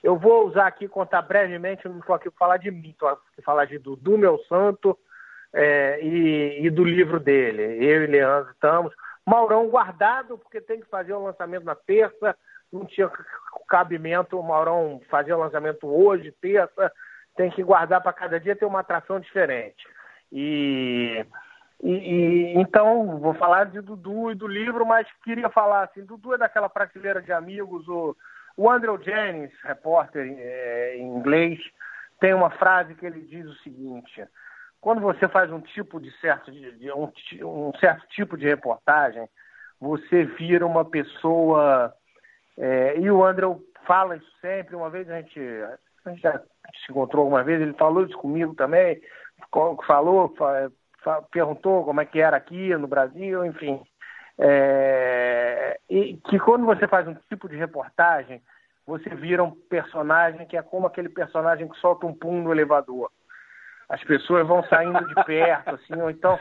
[0.02, 3.22] eu vou usar aqui, contar brevemente, não estou aqui para falar de mim, estou aqui
[3.36, 4.98] para falar de Dudu, meu santo,
[5.54, 7.62] é, e, e, do livro dele.
[7.84, 8.92] Eu e Leandro estamos.
[9.24, 12.36] Maurão guardado, porque tem que fazer o lançamento na terça,
[12.72, 13.10] não tinha
[13.68, 16.92] cabimento o Maurão fazer o lançamento hoje, terça,
[17.36, 19.86] tem que guardar para cada dia ter uma atração diferente.
[20.30, 21.24] E,
[21.82, 26.34] e, e, então vou falar de Dudu e do livro, mas queria falar assim, Dudu
[26.34, 28.16] é daquela prateleira de amigos, o,
[28.56, 31.58] o Andrew Jennings, repórter é, em inglês,
[32.20, 34.26] tem uma frase que ele diz o seguinte:
[34.84, 37.10] quando você faz um tipo de certo, de, um,
[37.42, 39.26] um, certo tipo de reportagem,
[39.80, 41.90] você vira uma pessoa.
[42.58, 43.46] É, e o André
[43.86, 44.76] fala isso sempre.
[44.76, 45.40] Uma vez a gente,
[46.04, 49.00] a gente já se encontrou alguma vez, ele falou isso comigo também.
[49.86, 50.34] Falou,
[51.30, 53.80] perguntou como é que era aqui no Brasil, enfim.
[54.38, 58.42] É, e que quando você faz um tipo de reportagem,
[58.86, 63.10] você vira um personagem que é como aquele personagem que solta um pum no elevador
[63.88, 66.38] as pessoas vão saindo de perto, assim, ou então,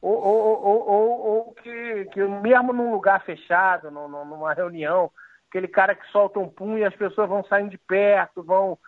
[0.00, 5.10] ou, ou, ou, ou, que, que mesmo num lugar fechado, numa reunião,
[5.48, 8.78] aquele cara que solta um pum e as pessoas vão saindo de perto, vão.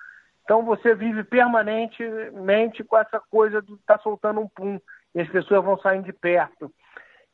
[0.45, 4.79] Então você vive permanentemente com essa coisa de estar tá soltando um pum
[5.14, 6.71] e as pessoas vão saindo de perto.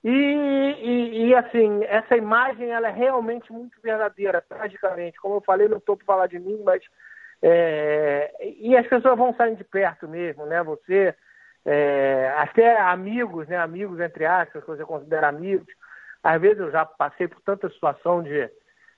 [0.05, 5.21] E, e, e, assim, essa imagem ela é realmente muito verdadeira, tragicamente.
[5.21, 6.83] Como eu falei, não estou para falar de mim, mas
[7.43, 10.63] é, e as pessoas vão saindo de perto mesmo, né?
[10.63, 11.15] Você,
[11.65, 13.57] é, até amigos, né?
[13.57, 15.67] Amigos entre aspas, que você considera amigos.
[16.23, 18.49] Às vezes eu já passei por tanta situação de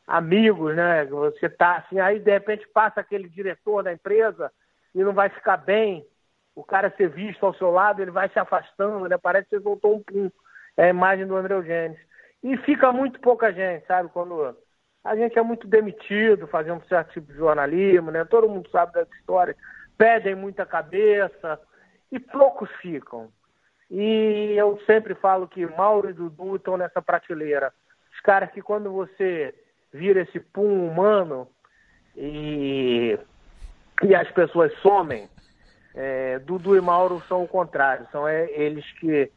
[0.07, 1.07] amigos, né?
[1.07, 4.53] Você tá assim, aí de repente passa aquele diretor da empresa
[4.95, 6.07] e não vai ficar bem.
[6.55, 9.17] O cara ser visto ao seu lado, ele vai se afastando, né?
[9.17, 10.31] Parece que você voltou um pum.
[10.77, 11.99] É a imagem do André Eugênio.
[12.43, 14.11] E fica muito pouca gente, sabe?
[14.11, 14.55] Quando
[15.05, 18.25] a gente é muito demitido, fazendo um certo tipo de jornalismo, né?
[18.25, 19.55] Todo mundo sabe dessa história.
[19.99, 21.61] Pedem muita cabeça
[22.11, 23.29] e poucos ficam.
[23.91, 27.71] E eu sempre falo que Mauro e Dudu estão nessa prateleira.
[28.15, 29.55] Os caras que quando você
[29.93, 31.49] vira esse pum humano
[32.17, 33.19] e,
[34.03, 35.29] e as pessoas somem,
[35.95, 38.09] é, Dudu e Mauro são o contrário.
[38.11, 39.31] São é, eles que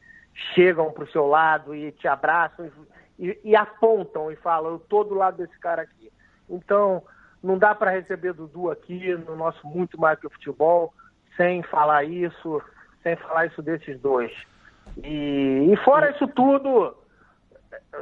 [0.56, 2.72] chegam para o seu lado e te abraçam e
[3.20, 6.12] e, e apontam e falam, eu estou do lado desse cara aqui.
[6.50, 7.04] Então,
[7.44, 10.94] não dá para receber Dudu aqui no nosso Muito Mais que Futebol
[11.36, 12.62] sem falar isso,
[13.04, 14.32] sem falar isso desses dois.
[15.04, 16.96] E, e fora isso tudo,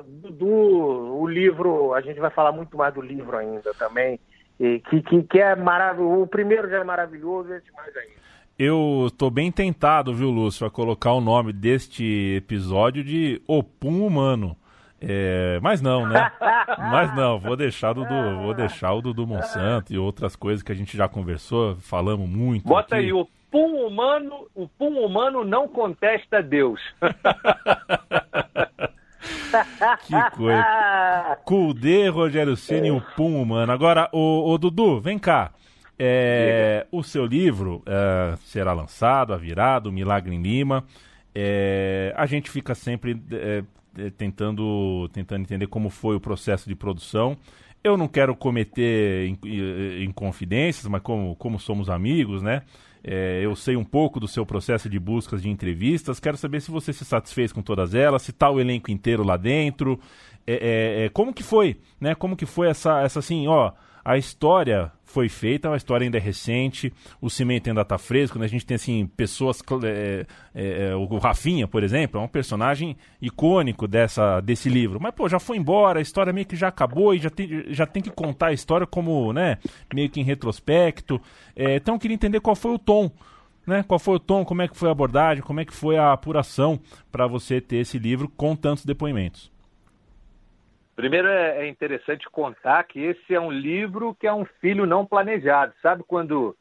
[0.06, 4.20] Dudu, o livro, a gente vai falar muito mais do livro ainda também,
[4.60, 6.22] e, que, que, que é maravilhoso.
[6.22, 8.26] O primeiro já é maravilhoso, esse mais ainda.
[8.58, 14.56] Eu tô bem tentado, viu, Lúcio, a colocar o nome deste episódio de Opum Humano.
[15.08, 16.32] É, mas não, né?
[16.80, 20.72] mas não, vou deixar o Dudu, vou deixar o Dudu Monsanto e outras coisas que
[20.72, 22.68] a gente já conversou, falamos muito.
[22.68, 23.06] Bota aqui.
[23.06, 26.82] aí, o pum humano, o pum humano não contesta Deus.
[30.08, 31.38] que coisa.
[31.46, 33.72] Kudê, Rogério Ceni e o pum humano.
[33.72, 35.52] Agora, o, o Dudu, vem cá.
[35.98, 40.84] É, o seu livro é, será lançado, a virado, Milagre em Lima.
[41.34, 43.64] É, a gente fica sempre é,
[44.18, 47.38] tentando, tentando entender como foi o processo de produção.
[47.84, 49.28] Eu não quero cometer
[50.02, 52.64] inconfidências, mas como, como somos amigos, né?
[53.04, 56.20] É, eu sei um pouco do seu processo de buscas de entrevistas.
[56.20, 59.38] Quero saber se você se satisfez com todas elas, se está o elenco inteiro lá
[59.38, 60.00] dentro.
[60.48, 62.16] É, é, como que foi, né?
[62.16, 63.72] Como que foi essa, essa assim, ó
[64.06, 68.46] a história foi feita, a história ainda é recente, o cimento ainda está fresco, né?
[68.46, 69.64] a gente tem assim, pessoas.
[69.84, 75.00] É, é, é, o Rafinha, por exemplo, é um personagem icônico dessa, desse livro.
[75.02, 77.88] Mas, pô, já foi embora, a história meio que já acabou e já tem, já
[77.88, 79.58] tem que contar a história como, né,
[79.92, 81.20] meio que em retrospecto.
[81.56, 83.10] É, então eu queria entender qual foi o tom.
[83.66, 83.82] Né?
[83.82, 86.14] Qual foi o tom, como é que foi a abordagem, como é que foi a
[86.14, 86.80] apuração
[87.12, 89.55] para você ter esse livro com tantos depoimentos?
[90.96, 95.06] Primeiro é, é interessante contar que esse é um livro que é um filho não
[95.06, 95.74] planejado.
[95.82, 96.56] Sabe quando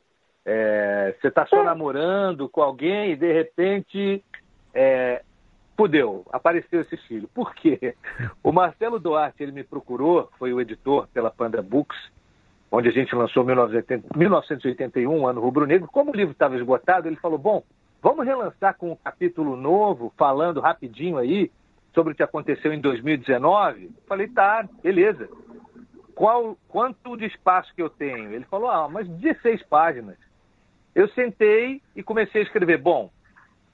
[0.44, 4.24] é, você está só namorando com alguém e de repente
[4.74, 5.22] é,
[5.76, 7.28] fudeu, apareceu esse filho.
[7.32, 7.94] Por quê?
[8.42, 11.98] O Marcelo Duarte ele me procurou, foi o editor pela Panda Books,
[12.70, 15.88] onde a gente lançou em 1981, ano rubro-negro.
[15.92, 17.62] Como o livro estava esgotado, ele falou: bom,
[18.02, 21.52] vamos relançar com um capítulo novo, falando rapidinho aí
[21.94, 23.90] sobre o que aconteceu em 2019?
[24.06, 25.28] Falei, tá, beleza.
[26.14, 28.32] Qual, quanto de espaço que eu tenho?
[28.32, 30.16] Ele falou, ah, mas 16 páginas.
[30.94, 32.78] Eu sentei e comecei a escrever.
[32.78, 33.10] Bom,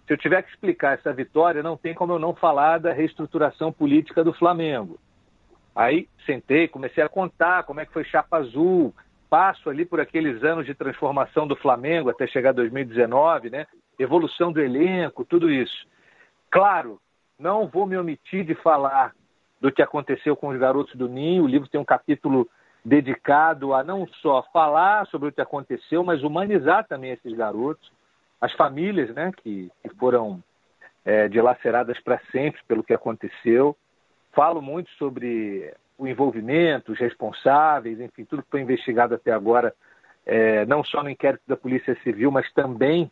[0.06, 3.72] se eu tiver que explicar essa vitória, não tem como eu não falar da reestruturação
[3.72, 4.98] política do Flamengo.
[5.74, 8.94] Aí sentei, comecei a contar como é que foi Chapa Azul,
[9.28, 13.66] passo ali por aqueles anos de transformação do Flamengo até chegar a 2019, né?
[13.98, 15.86] Evolução do elenco, tudo isso.
[16.50, 17.00] Claro,
[17.40, 19.14] não vou me omitir de falar
[19.60, 21.44] do que aconteceu com os garotos do Ninho.
[21.44, 22.46] O livro tem um capítulo
[22.84, 27.90] dedicado a não só falar sobre o que aconteceu, mas humanizar também esses garotos,
[28.40, 30.42] as famílias né, que, que foram
[31.04, 33.76] é, dilaceradas para sempre pelo que aconteceu.
[34.32, 39.74] Falo muito sobre o envolvimento, os responsáveis, enfim, tudo que foi investigado até agora,
[40.24, 43.10] é, não só no inquérito da Polícia Civil, mas também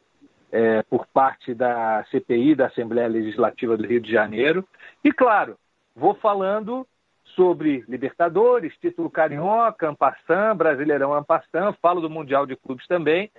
[0.50, 4.66] é, por parte da CPI, da Assembleia Legislativa do Rio de Janeiro.
[5.04, 5.56] E, claro,
[5.94, 6.86] vou falando
[7.34, 13.30] sobre Libertadores, título Carioca, Ampassan, Brasileirão Ampassan, falo do Mundial de Clubes também.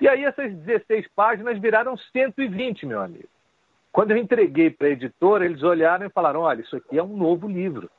[0.00, 3.28] E aí essas 16 páginas viraram 120, meu amigo.
[3.92, 7.16] Quando eu entreguei para a editora, eles olharam e falaram, olha, isso aqui é um
[7.16, 7.90] novo livro.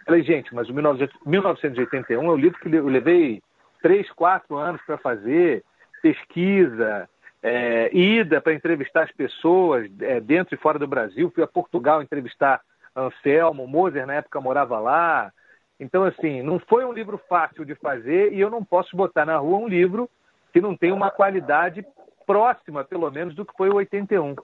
[0.00, 3.42] Eu falei, gente, mas o 1981 é o livro que eu levei
[3.82, 5.62] três, quatro anos para fazer,
[6.00, 7.08] pesquisa,
[7.42, 11.30] é, ida para entrevistar as pessoas é, dentro e fora do Brasil.
[11.34, 12.60] Fui a Portugal entrevistar
[12.94, 15.32] Anselmo, Moser na época morava lá.
[15.78, 19.36] Então, assim, não foi um livro fácil de fazer e eu não posso botar na
[19.36, 20.08] rua um livro
[20.52, 21.84] que não tem uma qualidade
[22.26, 24.34] próxima, pelo menos, do que foi o 81.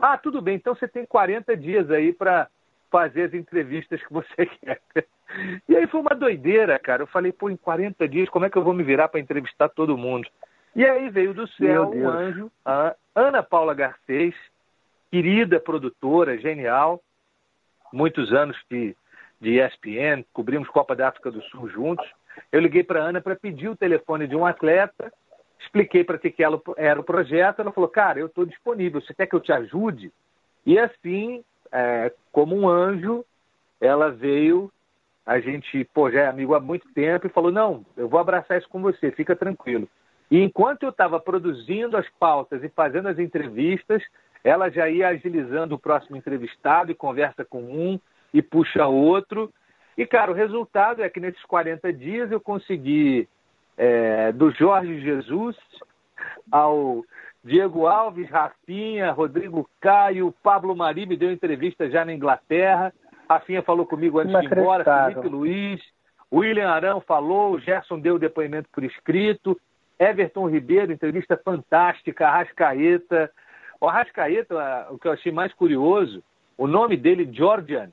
[0.00, 2.48] Ah, tudo bem, então você tem 40 dias aí para
[2.90, 4.80] fazer as entrevistas que você quer.
[5.68, 7.02] E aí foi uma doideira, cara.
[7.02, 9.68] Eu falei, pô, em 40 dias, como é que eu vou me virar para entrevistar
[9.68, 10.26] todo mundo?
[10.74, 14.34] E aí veio do céu um anjo, a Ana Paula Garcês,
[15.10, 17.02] querida produtora, genial,
[17.92, 18.96] muitos anos de,
[19.40, 22.06] de ESPN, cobrimos Copa da África do Sul juntos.
[22.52, 25.12] Eu liguei para a Ana para pedir o telefone de um atleta,
[25.58, 29.12] expliquei para que, que ela era o projeto, ela falou, cara, eu estou disponível, você
[29.12, 30.12] quer que eu te ajude?
[30.64, 33.24] E assim, é, como um anjo,
[33.80, 34.70] ela veio,
[35.26, 38.58] a gente, pô, já é amigo há muito tempo, e falou, não, eu vou abraçar
[38.58, 39.88] isso com você, fica tranquilo.
[40.30, 44.02] E enquanto eu estava produzindo as pautas e fazendo as entrevistas,
[44.44, 48.00] ela já ia agilizando o próximo entrevistado e conversa com um
[48.32, 49.52] e puxa outro.
[49.96, 53.28] E, cara, o resultado é que nesses 40 dias eu consegui,
[53.76, 55.56] é, do Jorge Jesus
[56.50, 57.04] ao
[57.44, 62.92] Diego Alves, Rafinha, Rodrigo Caio, Pablo Mari me deu entrevista já na Inglaterra.
[63.28, 65.80] Rafinha falou comigo antes de ir embora, Felipe Luiz,
[66.32, 69.58] William Arão falou, o Gerson deu o depoimento por escrito.
[69.98, 73.30] Everton Ribeiro, entrevista fantástica, Arrascaeta.
[73.80, 76.22] O Arrascaeta, o que eu achei mais curioso,
[76.56, 77.90] o nome dele, Georgian,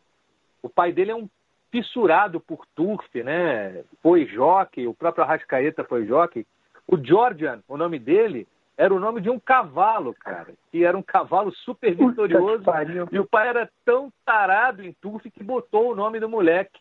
[0.62, 1.30] o pai dele é um
[1.72, 3.84] fissurado por turf, né?
[4.01, 6.45] Foi jockey, o próprio Arrascaeta foi jockey.
[6.88, 8.47] O Georgian, o nome dele,
[8.78, 10.53] era o nome de um cavalo, cara.
[10.72, 12.64] Que era um cavalo super vitorioso.
[13.12, 16.80] E o pai era tão tarado em turf que botou o nome do moleque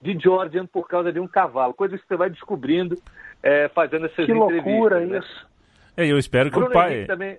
[0.00, 1.74] de Georgian por causa de um cavalo.
[1.74, 2.96] Coisa que você vai descobrindo
[3.42, 4.64] é, fazendo essas que entrevistas.
[4.64, 5.18] Que loucura né?
[5.18, 5.46] isso.
[5.96, 6.92] É, eu espero que Bruno o pai...
[6.92, 7.38] Henrique também...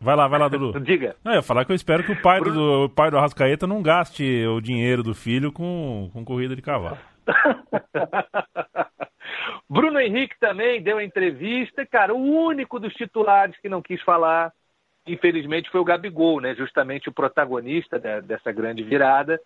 [0.00, 0.78] Vai lá, vai lá, Dudu.
[0.80, 1.16] Diga.
[1.24, 3.66] Não, eu ia falar que eu espero que o pai, do, o pai do Arrascaeta
[3.66, 6.98] não gaste o dinheiro do filho com, com corrida de cavalo.
[9.68, 11.84] Bruno Henrique também deu entrevista.
[11.84, 14.52] Cara, o único dos titulares que não quis falar,
[15.06, 16.54] infelizmente, foi o Gabigol, né?
[16.54, 19.40] Justamente o protagonista dessa grande virada.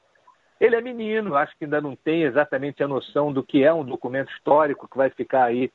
[0.61, 3.84] Ele é menino, acho que ainda não tem exatamente a noção do que é um
[3.84, 5.72] documento histórico que vai ficar aí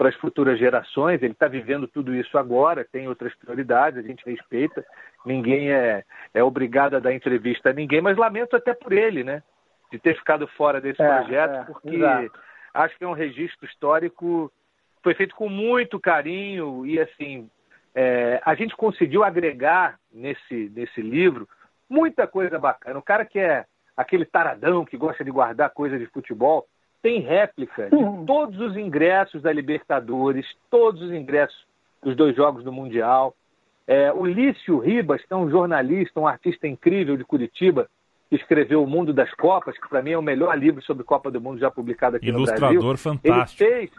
[0.00, 1.22] para as futuras gerações.
[1.22, 4.82] Ele está vivendo tudo isso agora, tem outras prioridades, a gente respeita.
[5.26, 9.42] Ninguém é, é obrigado a dar entrevista a ninguém, mas lamento até por ele, né?
[9.92, 12.40] De ter ficado fora desse é, projeto, é, porque exato.
[12.72, 14.50] acho que é um registro histórico,
[15.02, 17.50] foi feito com muito carinho e assim.
[17.94, 21.46] É, a gente conseguiu agregar nesse, nesse livro
[21.90, 22.98] muita coisa bacana.
[22.98, 26.66] O cara que é aquele taradão que gosta de guardar coisa de futebol,
[27.02, 31.66] tem réplica de todos os ingressos da Libertadores, todos os ingressos
[32.02, 33.34] dos dois jogos do Mundial.
[33.86, 37.88] É, o Lício Ribas, que é um jornalista, um artista incrível de Curitiba,
[38.28, 41.30] que escreveu O Mundo das Copas, que para mim é o melhor livro sobre Copa
[41.30, 42.96] do Mundo já publicado aqui Ilustrador no Brasil.
[42.96, 43.64] fantástico.
[43.64, 43.90] Ele fez,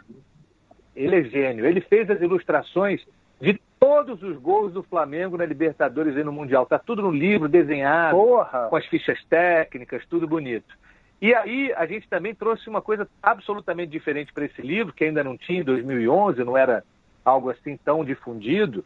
[0.96, 3.04] ele é gênio, ele fez as ilustrações
[3.40, 6.64] de todos os gols do Flamengo na Libertadores e no Mundial.
[6.64, 8.68] Tá tudo no livro, desenhado, Porra.
[8.70, 10.72] com as fichas técnicas, tudo bonito.
[11.22, 15.22] E aí a gente também trouxe uma coisa absolutamente diferente para esse livro, que ainda
[15.22, 16.82] não tinha em 2011, não era
[17.24, 18.84] algo assim tão difundido.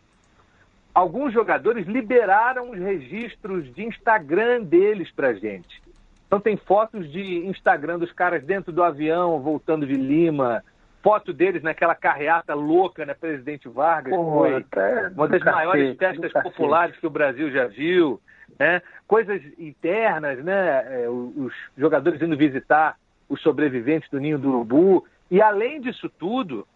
[0.92, 5.82] Alguns jogadores liberaram os registros de Instagram deles para gente.
[6.26, 10.62] Então tem fotos de Instagram dos caras dentro do avião, voltando de Lima,
[11.02, 14.66] foto deles naquela carreata louca na Presidente Vargas, Pô, foi
[15.14, 18.20] uma das maiores festas populares que o Brasil já viu,
[18.58, 18.82] né?
[19.06, 21.04] Coisas internas, né?
[21.04, 22.96] É, Os jogadores indo visitar
[23.28, 25.06] os sobreviventes do Ninho do Urubu.
[25.30, 26.66] E além disso tudo,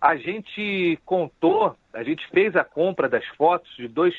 [0.00, 4.14] a gente contou, a gente fez a compra das fotos de dois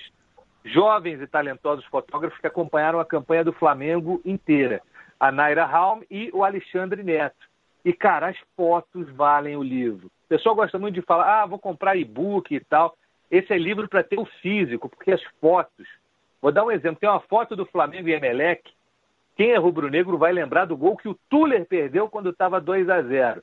[0.64, 4.82] jovens e talentosos fotógrafos que acompanharam a campanha do Flamengo inteira,
[5.20, 7.48] a Naira Halm e o Alexandre Neto.
[7.84, 10.08] E, cara, as fotos valem o livro.
[10.08, 12.96] O pessoal gosta muito de falar, ah, vou comprar e-book e tal.
[13.32, 15.88] Esse é livro para ter o físico, porque as fotos.
[16.42, 18.72] Vou dar um exemplo: tem uma foto do Flamengo e Emelec.
[19.36, 23.02] Quem é rubro-negro vai lembrar do gol que o Tuller perdeu quando estava 2 a
[23.02, 23.42] 0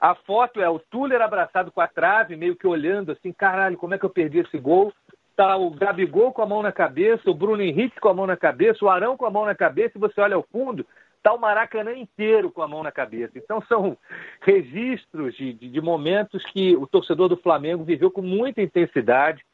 [0.00, 3.94] A foto é o Tuller abraçado com a trave, meio que olhando assim, caralho, como
[3.94, 4.92] é que eu perdi esse gol?
[5.36, 8.36] Tá o Gabigol com a mão na cabeça, o Bruno Henrique com a mão na
[8.36, 10.86] cabeça, o Arão com a mão na cabeça, e você olha ao fundo,
[11.22, 13.36] tá o Maracanã inteiro com a mão na cabeça.
[13.36, 13.98] Então são
[14.40, 19.44] registros de, de, de momentos que o torcedor do Flamengo viveu com muita intensidade.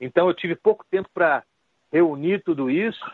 [0.00, 1.44] Então eu tive pouco tempo para
[1.92, 3.04] reunir tudo isso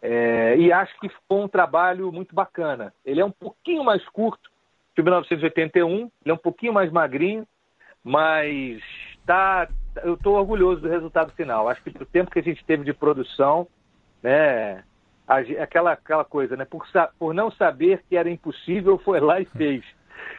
[0.00, 2.92] é, e acho que ficou um trabalho muito bacana.
[3.04, 4.50] Ele é um pouquinho mais curto
[4.94, 7.46] que o 1981, ele é um pouquinho mais magrinho,
[8.02, 8.80] mas
[9.26, 9.68] tá,
[10.02, 11.68] eu estou orgulhoso do resultado final.
[11.68, 13.66] Acho que o tempo que a gente teve de produção,
[14.22, 14.82] né,
[15.60, 16.84] aquela, aquela coisa, né, por,
[17.18, 19.84] por não saber que era impossível, foi lá e fez.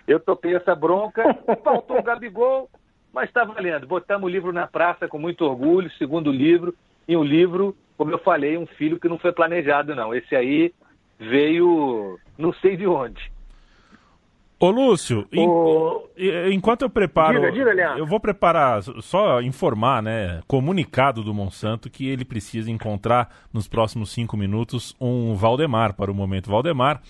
[0.08, 1.24] Eu topei essa bronca,
[1.64, 2.70] faltou o Gabigol,
[3.14, 3.88] mas está valendo.
[3.88, 6.76] Botamos o livro na praça com muito orgulho, segundo livro,
[7.10, 10.14] e um livro, como eu falei, um filho que não foi planejado, não.
[10.14, 10.72] Esse aí
[11.20, 13.32] veio não sei de onde.
[14.62, 17.40] Ô Lúcio, en- enquanto eu preparo.
[17.52, 20.42] Diga, diga, eu vou preparar, só informar, né?
[20.48, 26.14] Comunicado do Monsanto que ele precisa encontrar nos próximos cinco minutos um Valdemar para o
[26.14, 27.02] momento Valdemar.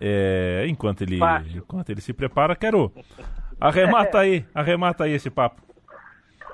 [0.00, 1.58] É, enquanto, ele, Fácil.
[1.58, 2.92] enquanto ele se prepara, quero.
[3.58, 5.62] Arremata aí, arremata aí esse papo.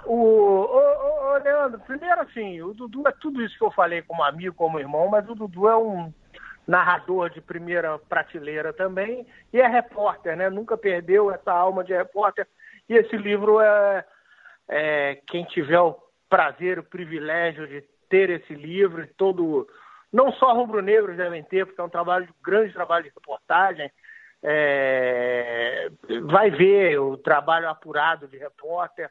[0.06, 4.22] O, ô, ô, Leandro, primeiro assim, o Dudu é tudo isso que eu falei como
[4.22, 6.12] amigo, como irmão, mas o Dudu é um
[6.66, 10.48] narrador de primeira prateleira também e é repórter, né?
[10.48, 12.46] Nunca perdeu essa alma de repórter.
[12.88, 14.04] E esse livro é,
[14.68, 15.96] é quem tiver o
[16.28, 19.66] prazer, o privilégio de ter esse livro todo
[20.12, 23.90] não só rubro-negros devem ter, porque é um trabalho, grande trabalho de reportagem.
[24.40, 25.90] É,
[26.26, 29.10] vai ver o trabalho apurado de repórter,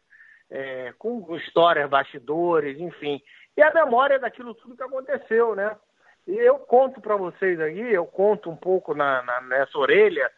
[0.54, 3.20] é, com histórias, bastidores, enfim.
[3.58, 5.76] E a memória daquilo tudo que aconteceu, né?
[6.28, 10.32] E eu conto para vocês aqui, eu conto um pouco na, na- nessa orelha,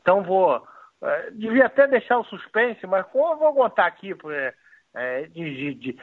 [0.00, 0.66] então vou.
[1.02, 4.54] é, devia até deixar o suspense, mas como eu vou contar aqui é,
[4.94, 5.98] é, de- de- de-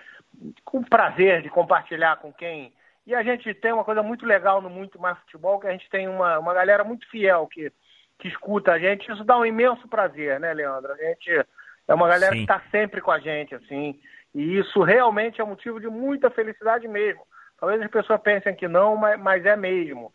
[0.63, 2.71] com prazer de compartilhar com quem.
[3.05, 5.89] E a gente tem uma coisa muito legal no Muito Mais Futebol, que a gente
[5.89, 7.71] tem uma, uma galera muito fiel que,
[8.19, 9.11] que escuta a gente.
[9.11, 10.91] Isso dá um imenso prazer, né, Leandro?
[10.93, 11.45] A gente
[11.87, 12.45] é uma galera Sim.
[12.45, 13.99] que está sempre com a gente, assim.
[14.33, 17.21] E isso realmente é motivo de muita felicidade mesmo.
[17.57, 20.11] Talvez as pessoas pensem que não, mas, mas é mesmo.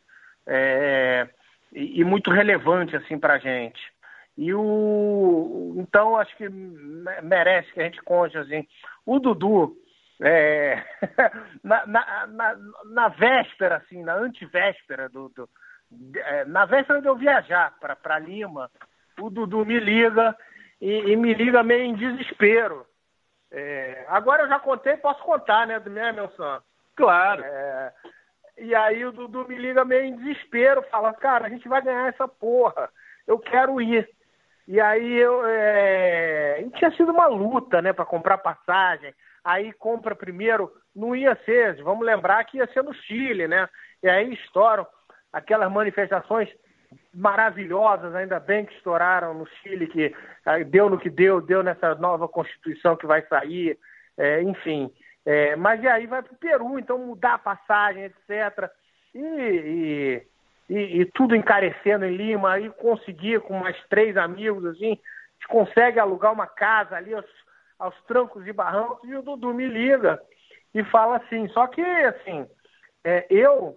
[0.47, 1.29] É,
[1.73, 3.81] e, e, muito relevante assim para a gente.
[4.37, 6.49] E o então acho que
[7.23, 8.67] merece que a gente conte assim.
[9.07, 9.77] O Dudu
[10.21, 10.85] é,
[11.65, 12.57] na, na, na,
[12.93, 15.49] na, véspera assim, na antivéspera do, do
[16.15, 18.71] é, na véspera de eu viajar para Lima,
[19.19, 20.37] o Dudu me liga
[20.81, 22.87] e, e me liga meio em desespero.
[23.51, 26.61] É, agora eu já contei, posso contar, né, do meu Emerson?
[26.97, 27.43] Claro.
[27.45, 27.93] É,
[28.59, 32.09] e aí o Dudu me liga meio em desespero, fala, cara, a gente vai ganhar
[32.09, 32.91] essa porra,
[33.27, 34.09] eu quero ir.
[34.69, 35.45] E aí eu.
[35.47, 36.63] É...
[36.63, 39.13] E tinha sido uma luta, né, para comprar passagem.
[39.43, 43.69] Aí compra primeiro, não ia ser, vamos lembrar que ia ser no Chile, né?
[44.03, 44.87] E aí estouram
[45.33, 46.49] aquelas manifestações
[47.13, 50.15] maravilhosas, ainda bem que estouraram no Chile, que
[50.69, 53.79] deu no que deu, deu nessa nova Constituição que vai sair,
[54.17, 54.93] é, enfim.
[55.25, 58.71] É, mas e aí vai para o Peru, então mudar a passagem, etc.
[59.15, 60.27] E, e,
[60.69, 64.99] e, e, tudo encarecendo em Lima, aí conseguir com mais três amigos, assim,
[65.49, 67.27] consegue alugar uma casa ali aos,
[67.79, 70.21] aos trancos e barrancos, e o Dudu me liga
[70.75, 72.47] e fala assim, só que assim,
[73.05, 73.77] é, eu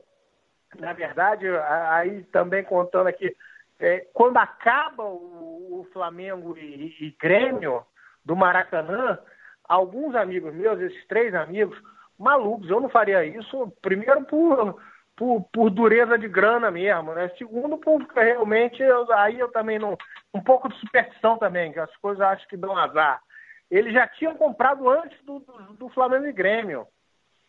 [0.79, 3.35] na verdade, aí também contando aqui,
[3.79, 7.85] é, quando acaba o, o Flamengo e, e, Grêmio
[8.23, 9.19] do Maracanã,
[9.67, 11.77] alguns amigos meus, esses três amigos,
[12.17, 14.81] malucos, eu não faria isso, primeiro por,
[15.15, 17.29] por, por dureza de grana mesmo, né?
[17.37, 19.97] Segundo, porque realmente eu, aí eu também não.
[20.33, 23.21] Um pouco de superstição também, que as coisas acho que dão azar.
[23.69, 26.87] Eles já tinham comprado antes do, do, do Flamengo e Grêmio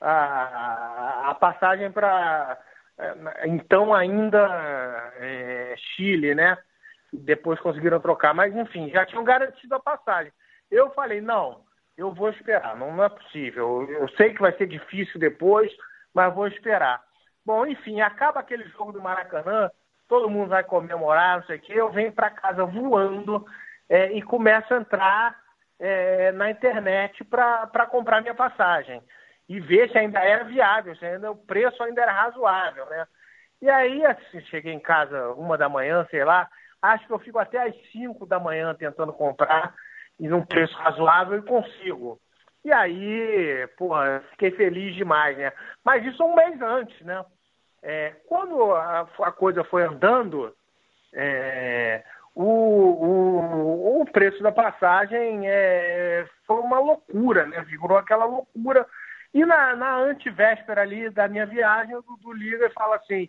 [0.00, 2.58] a, a passagem para
[3.44, 6.56] então ainda é, Chile, né?
[7.12, 10.32] Depois conseguiram trocar, mas enfim, já tinham garantido a passagem.
[10.70, 11.62] Eu falei, não,
[11.96, 13.82] eu vou esperar, não, não é possível.
[13.82, 15.72] Eu, eu sei que vai ser difícil depois,
[16.12, 17.02] mas vou esperar.
[17.44, 19.70] Bom, enfim, acaba aquele jogo do Maracanã,
[20.08, 23.44] todo mundo vai comemorar, não sei o quê, eu venho para casa voando
[23.88, 25.36] é, e começo a entrar
[25.78, 29.02] é, na internet para comprar minha passagem
[29.48, 33.06] e ver se ainda era viável, se ainda o preço ainda era razoável, né?
[33.60, 36.48] E aí, assim, cheguei em casa uma da manhã, sei lá,
[36.82, 39.74] acho que eu fico até às cinco da manhã tentando comprar
[40.18, 42.20] e num preço razoável e consigo.
[42.64, 45.52] E aí, porra, fiquei feliz demais, né?
[45.84, 47.24] Mas isso um mês antes, né?
[47.82, 50.54] É, quando a, a, coisa foi andando,
[51.12, 52.02] é,
[52.34, 57.62] o, o, o, preço da passagem é, foi uma loucura, né?
[57.64, 58.86] Virou aquela loucura
[59.34, 63.28] e na, na antivéspera ali da minha viagem, o Dudu liga e fala assim: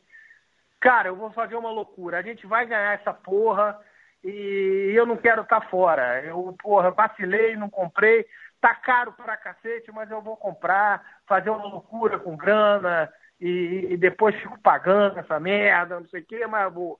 [0.79, 2.19] Cara, eu vou fazer uma loucura.
[2.19, 3.79] A gente vai ganhar essa porra
[4.23, 6.23] e eu não quero estar tá fora.
[6.23, 8.23] Eu, porra, vacilei, não comprei.
[8.61, 13.97] Tá caro pra cacete, mas eu vou comprar, fazer uma loucura com grana e, e
[13.97, 16.99] depois fico pagando essa merda, não sei o quê, mas vou.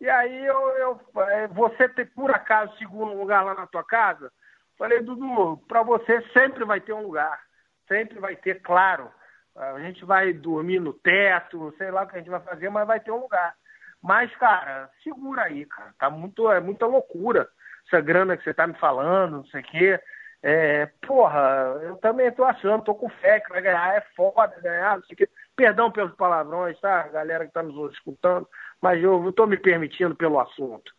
[0.00, 4.30] E aí eu, eu é, você ter por acaso segundo lugar lá na tua casa?
[4.78, 7.40] Falei, Dudu, para você sempre vai ter um lugar
[7.86, 9.10] sempre vai ter, claro,
[9.56, 12.86] a gente vai dormir no teto, sei lá o que a gente vai fazer, mas
[12.86, 13.54] vai ter um lugar.
[14.02, 15.94] Mas, cara, segura aí, cara.
[15.98, 17.48] Tá muito, é muita loucura
[17.86, 20.00] essa grana que você tá me falando, não sei o quê.
[20.42, 24.96] É, porra, eu também tô achando, tô com fé que vai ganhar, é foda ganhar,
[24.96, 25.28] não sei o quê.
[25.56, 27.08] Perdão pelos palavrões, tá?
[27.08, 28.46] Galera que tá nos escutando,
[28.82, 30.92] mas eu, eu tô me permitindo pelo assunto.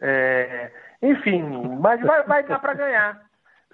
[0.00, 0.70] É,
[1.02, 1.42] enfim,
[1.80, 3.25] mas vai, vai dar para ganhar.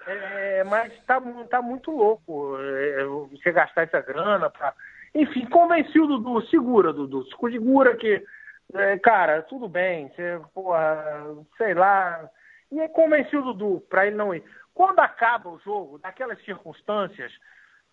[0.05, 4.73] É, mas tá, tá muito louco é, você gastar essa grana pra...
[5.15, 8.23] Enfim, convenci o Dudu, segura, Dudu, segura que,
[8.73, 11.23] é, cara, tudo bem, você, porra,
[11.57, 12.27] sei lá.
[12.71, 14.43] E aí convenci o Dudu pra ele não ir.
[14.73, 17.31] Quando acaba o jogo, naquelas circunstâncias,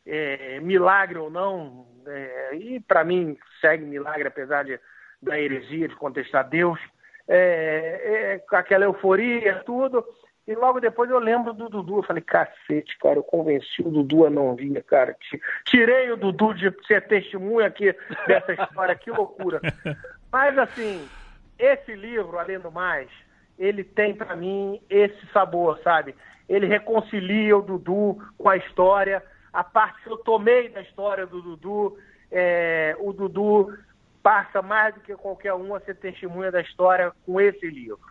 [0.07, 4.81] é, milagre ou não, é, e para mim segue milagre, apesar de,
[5.21, 6.81] da heresia de contestar Deus,
[7.29, 10.05] é, é, aquela euforia, tudo.
[10.51, 11.99] E logo depois eu lembro do Dudu.
[11.99, 15.17] Eu falei, cacete, cara, eu convenci o Dudu a não vir, cara.
[15.65, 17.95] Tirei o Dudu de ser testemunha aqui
[18.27, 19.61] dessa história, que loucura.
[20.33, 21.09] Mas assim,
[21.57, 23.09] esse livro, além do mais,
[23.57, 26.17] ele tem para mim esse sabor, sabe?
[26.49, 29.23] Ele reconcilia o Dudu com a história,
[29.53, 31.97] a parte que eu tomei da história do Dudu.
[32.29, 33.73] É, o Dudu
[34.21, 38.10] passa mais do que qualquer um a ser testemunha da história com esse livro.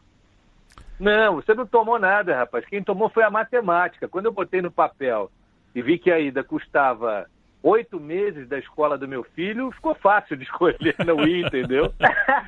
[0.99, 2.65] Não, você não tomou nada, rapaz.
[2.65, 4.07] Quem tomou foi a matemática.
[4.07, 5.31] Quando eu botei no papel
[5.73, 7.25] e vi que a ida custava
[7.61, 11.93] oito meses da escola do meu filho, ficou fácil de escolher não ir, entendeu?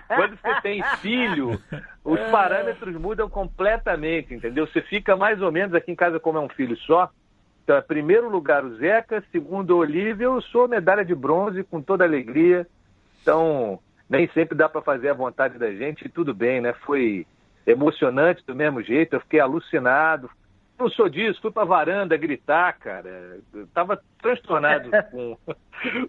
[0.08, 1.62] Quando você tem filho,
[2.04, 4.68] os parâmetros mudam completamente, entendeu?
[4.68, 7.10] Você fica mais ou menos aqui em casa, como é um filho só,
[7.64, 11.82] Então, é primeiro lugar o Zeca, segundo o Olívio, eu sou medalha de bronze com
[11.82, 12.68] toda alegria.
[13.22, 13.80] Então,
[14.10, 16.74] nem sempre dá para fazer a vontade da gente e tudo bem, né?
[16.86, 17.26] Foi
[17.66, 20.30] emocionante do mesmo jeito, eu fiquei alucinado.
[20.78, 23.39] Não sou disso, fui para a varanda gritar, cara.
[23.53, 25.38] Eu tava transtornado com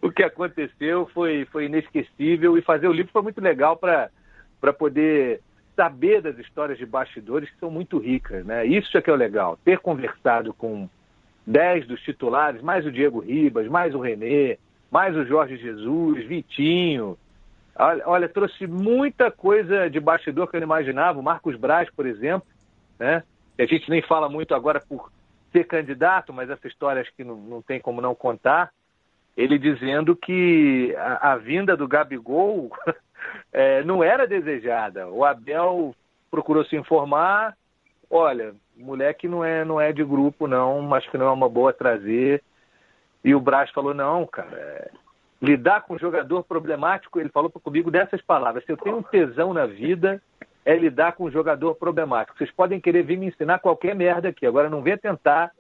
[0.00, 4.10] o que aconteceu, foi, foi inesquecível e fazer o livro foi muito legal para
[4.78, 5.40] poder
[5.76, 8.64] saber das histórias de bastidores que são muito ricas, né?
[8.64, 10.88] Isso é que é o legal, ter conversado com
[11.46, 14.58] 10 dos titulares, mais o Diego Ribas, mais o Renê,
[14.90, 17.16] mais o Jorge Jesus, Vitinho.
[17.76, 21.18] Olha, olha, trouxe muita coisa de bastidor que eu não imaginava.
[21.18, 22.46] O Marcos Braz, por exemplo,
[22.98, 23.22] né?
[23.58, 25.10] a gente nem fala muito agora por
[25.52, 28.70] ser candidato, mas essa história acho que não, não tem como não contar.
[29.36, 32.70] Ele dizendo que a, a vinda do Gabigol
[33.52, 35.08] é, não era desejada.
[35.08, 35.94] O Abel
[36.30, 37.56] procurou se informar.
[38.10, 41.72] Olha, moleque não é, não é de grupo, não, acho que não é uma boa
[41.72, 42.42] trazer.
[43.24, 44.90] E o Braz falou, não, cara, é...
[45.42, 49.66] lidar com jogador problemático, ele falou comigo dessas palavras, se eu tenho um tesão na
[49.66, 50.22] vida,
[50.64, 52.38] é lidar com jogador problemático.
[52.38, 55.50] Vocês podem querer vir me ensinar qualquer merda aqui, agora não venha tentar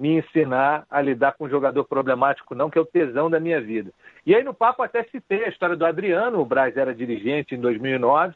[0.00, 3.90] me ensinar a lidar com jogador problemático, não, que é o tesão da minha vida.
[4.24, 7.60] E aí no papo até citei a história do Adriano, o Braz era dirigente em
[7.60, 8.34] 2009,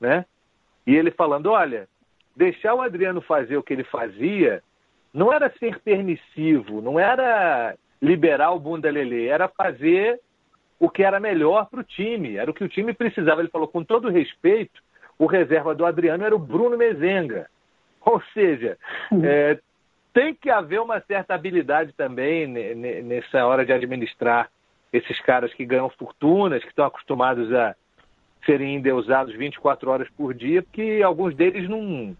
[0.00, 0.24] né?
[0.84, 1.88] E ele falando, olha,
[2.34, 4.62] deixar o Adriano fazer o que ele fazia
[5.12, 10.20] não era ser permissivo, não era liberar o bunda lelê, era fazer
[10.80, 13.42] o que era melhor para o time, era o que o time precisava.
[13.42, 14.80] Ele falou, com todo respeito,
[15.18, 17.46] o reserva do Adriano era o Bruno Mezenga.
[18.00, 18.78] Ou seja,
[19.22, 19.58] é,
[20.14, 24.48] tem que haver uma certa habilidade também nessa hora de administrar
[24.90, 27.76] esses caras que ganham fortunas, que estão acostumados a
[28.46, 32.16] serem endeusados 24 horas por dia, porque alguns deles não,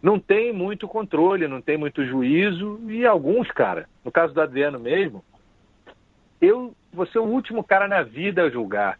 [0.00, 4.78] não tem muito controle, não tem muito juízo, e alguns, cara, no caso do Adriano
[4.78, 5.24] mesmo,
[6.40, 6.74] eu
[7.12, 8.98] ser o último cara na vida a julgar.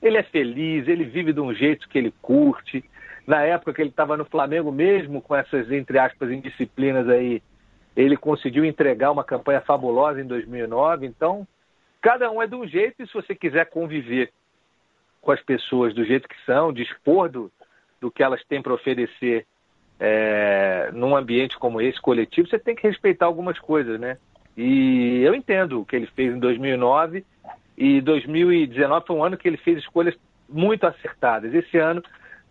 [0.00, 2.84] Ele é feliz, ele vive de um jeito que ele curte.
[3.26, 7.42] Na época que ele estava no Flamengo mesmo, com essas, entre aspas, indisciplinas aí,
[7.96, 11.06] ele conseguiu entregar uma campanha fabulosa em 2009.
[11.06, 11.46] Então,
[12.00, 14.32] cada um é de um jeito, e se você quiser conviver
[15.20, 17.50] com as pessoas do jeito que são, dispor do,
[18.00, 19.46] do que elas têm para oferecer
[20.00, 24.18] é, num ambiente como esse, coletivo, você tem que respeitar algumas coisas, né?
[24.56, 27.24] E eu entendo o que ele fez em 2009
[27.76, 30.14] e 2019 foi um ano que ele fez escolhas
[30.48, 31.54] muito acertadas.
[31.54, 32.02] Esse ano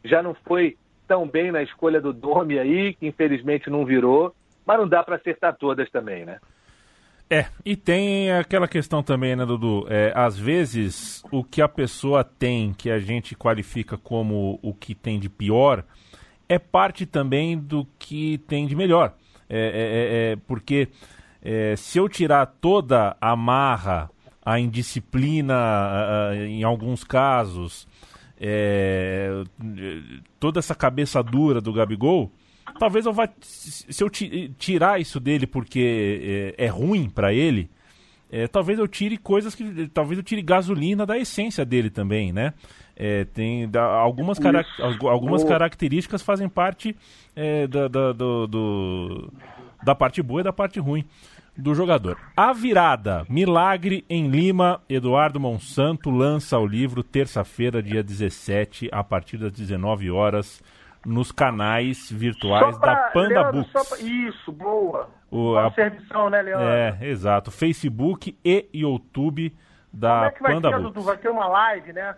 [0.04, 0.78] já não foi
[1.08, 4.34] tão bem na escolha do Domi aí, que infelizmente não virou,
[4.66, 6.40] mas não dá para acertar todas também, né?
[7.30, 9.88] É, e tem aquela questão também, né, Dudu?
[9.90, 14.94] É, às vezes, o que a pessoa tem, que a gente qualifica como o que
[14.94, 15.86] tem de pior,
[16.50, 19.14] é parte também do que tem de melhor.
[19.50, 20.90] É, é, é, é porque
[21.42, 24.10] é, se eu tirar toda a marra,
[24.44, 27.88] a indisciplina, a, a, em alguns casos,
[28.40, 29.44] é,
[30.40, 32.32] toda essa cabeça dura do Gabigol,
[32.80, 33.30] talvez eu vá.
[33.42, 37.70] Se eu tirar isso dele porque é, ruim para ele,
[38.52, 39.88] talvez eu tire coisas que.
[39.90, 42.54] Talvez eu tire gasolina da essência dele também, né?
[42.96, 46.96] É, tem da, algumas, carac algumas características fazem parte
[47.36, 49.34] é, da, da, do, do,
[49.84, 51.06] da parte boa e da parte ruim
[51.58, 52.18] do jogador.
[52.36, 59.38] A virada, Milagre em Lima, Eduardo Monsanto lança o livro terça-feira, dia 17, a partir
[59.38, 60.62] das 19 horas,
[61.06, 63.90] nos canais virtuais pra, da Panda Leandro, Books.
[63.90, 65.10] Pra, isso, boa.
[65.30, 66.68] O, a, servição, né, Leandro?
[66.68, 67.52] É, exato.
[67.52, 69.56] Facebook e YouTube
[69.92, 71.04] da Como é que vai Panda ter, Books.
[71.04, 72.16] Vai ter uma live, né?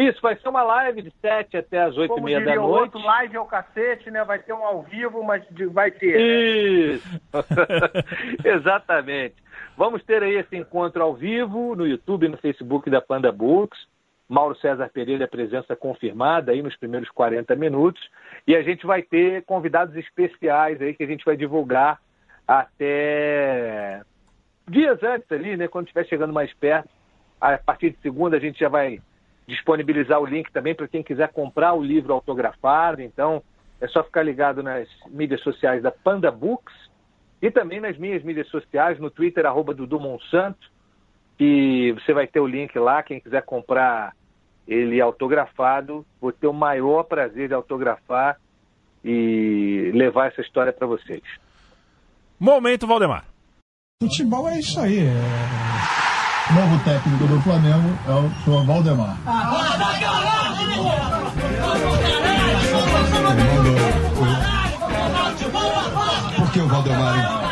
[0.00, 2.94] Isso, vai ser uma live de 7 até as 8 e meia da noite.
[2.94, 4.24] Outro, live é o cacete, né?
[4.24, 6.16] Vai ter um ao vivo, mas vai ter.
[6.16, 6.22] Né?
[6.94, 7.20] Isso!
[8.42, 9.34] Exatamente.
[9.76, 13.78] Vamos ter aí esse encontro ao vivo no YouTube e no Facebook da Panda Books.
[14.26, 18.00] Mauro César Pereira, presença confirmada aí nos primeiros 40 minutos.
[18.46, 22.00] E a gente vai ter convidados especiais aí que a gente vai divulgar
[22.46, 24.00] até
[24.66, 25.68] dias antes ali, né?
[25.68, 26.88] Quando estiver chegando mais perto.
[27.40, 29.00] A partir de segunda a gente já vai
[29.50, 33.02] disponibilizar o link também para quem quiser comprar o livro autografado.
[33.02, 33.42] Então,
[33.80, 36.74] é só ficar ligado nas mídias sociais da Panda Books
[37.42, 40.70] e também nas minhas mídias sociais, no Twitter, arroba Dudu Monsanto,
[41.38, 44.14] e você vai ter o link lá, quem quiser comprar
[44.68, 48.38] ele autografado, vou ter o maior prazer de autografar
[49.02, 51.22] e levar essa história para vocês.
[52.38, 53.24] Momento, Valdemar.
[54.02, 54.98] Futebol é isso aí.
[54.98, 55.99] É
[56.54, 59.16] novo técnico do Flamengo é o senhor Valdemar.
[66.36, 67.50] Por que o Valdemar?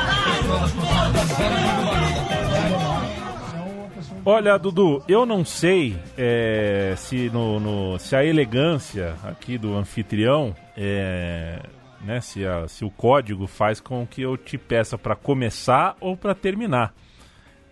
[4.25, 10.55] Olha, Dudu, eu não sei é, se, no, no, se a elegância aqui do anfitrião,
[10.77, 11.63] é,
[12.05, 16.17] né, se, a, se o código faz com que eu te peça para começar ou
[16.17, 16.93] para terminar.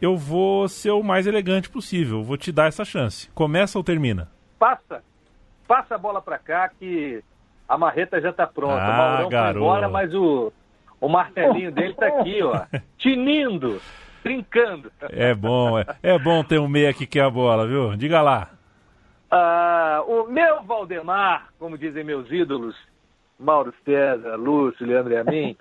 [0.00, 3.30] Eu vou ser o mais elegante possível, vou te dar essa chance.
[3.30, 4.28] Começa ou termina?
[4.58, 5.02] Passa,
[5.66, 7.22] passa a bola para cá que
[7.68, 8.82] a marreta já está pronta.
[8.82, 9.58] Ah, o Maurão garoto.
[9.58, 10.52] foi embora, mas o,
[11.00, 12.66] o martelinho dele está aqui, ó,
[12.98, 13.80] tinindo
[14.22, 14.90] brincando.
[15.10, 17.96] É bom, é, é bom ter um meia que quer a bola, viu?
[17.96, 18.50] Diga lá.
[19.30, 22.74] Ah, o meu Valdemar, como dizem meus ídolos,
[23.38, 25.56] Mauro César, Lúcio, Leandro e a mim,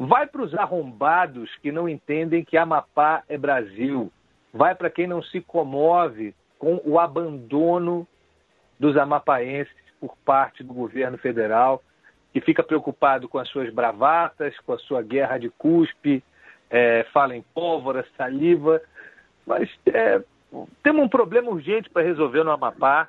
[0.00, 4.10] vai para os arrombados que não entendem que Amapá é Brasil.
[4.50, 8.08] Vai para quem não se comove com o abandono
[8.78, 11.82] dos amapaenses por parte do governo federal,
[12.32, 16.24] que fica preocupado com as suas bravatas, com a sua guerra de cuspe,
[16.70, 18.80] é, fala em pólvora, saliva,
[19.46, 20.22] mas é,
[20.82, 23.06] temos um problema urgente para resolver no Amapá.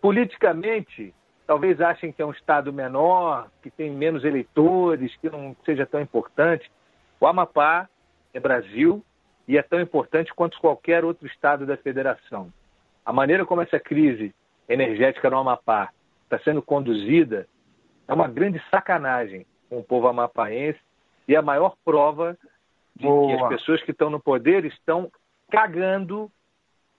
[0.00, 1.14] Politicamente,
[1.52, 6.00] talvez achem que é um estado menor, que tem menos eleitores, que não seja tão
[6.00, 6.72] importante.
[7.20, 7.90] O Amapá
[8.32, 9.04] é Brasil
[9.46, 12.50] e é tão importante quanto qualquer outro estado da federação.
[13.04, 14.34] A maneira como essa crise
[14.66, 15.90] energética no Amapá
[16.24, 17.46] está sendo conduzida
[18.08, 20.80] é uma grande sacanagem com o povo amapaense
[21.28, 22.34] e a maior prova
[22.96, 23.26] de Boa.
[23.26, 25.12] que as pessoas que estão no poder estão
[25.50, 26.32] cagando,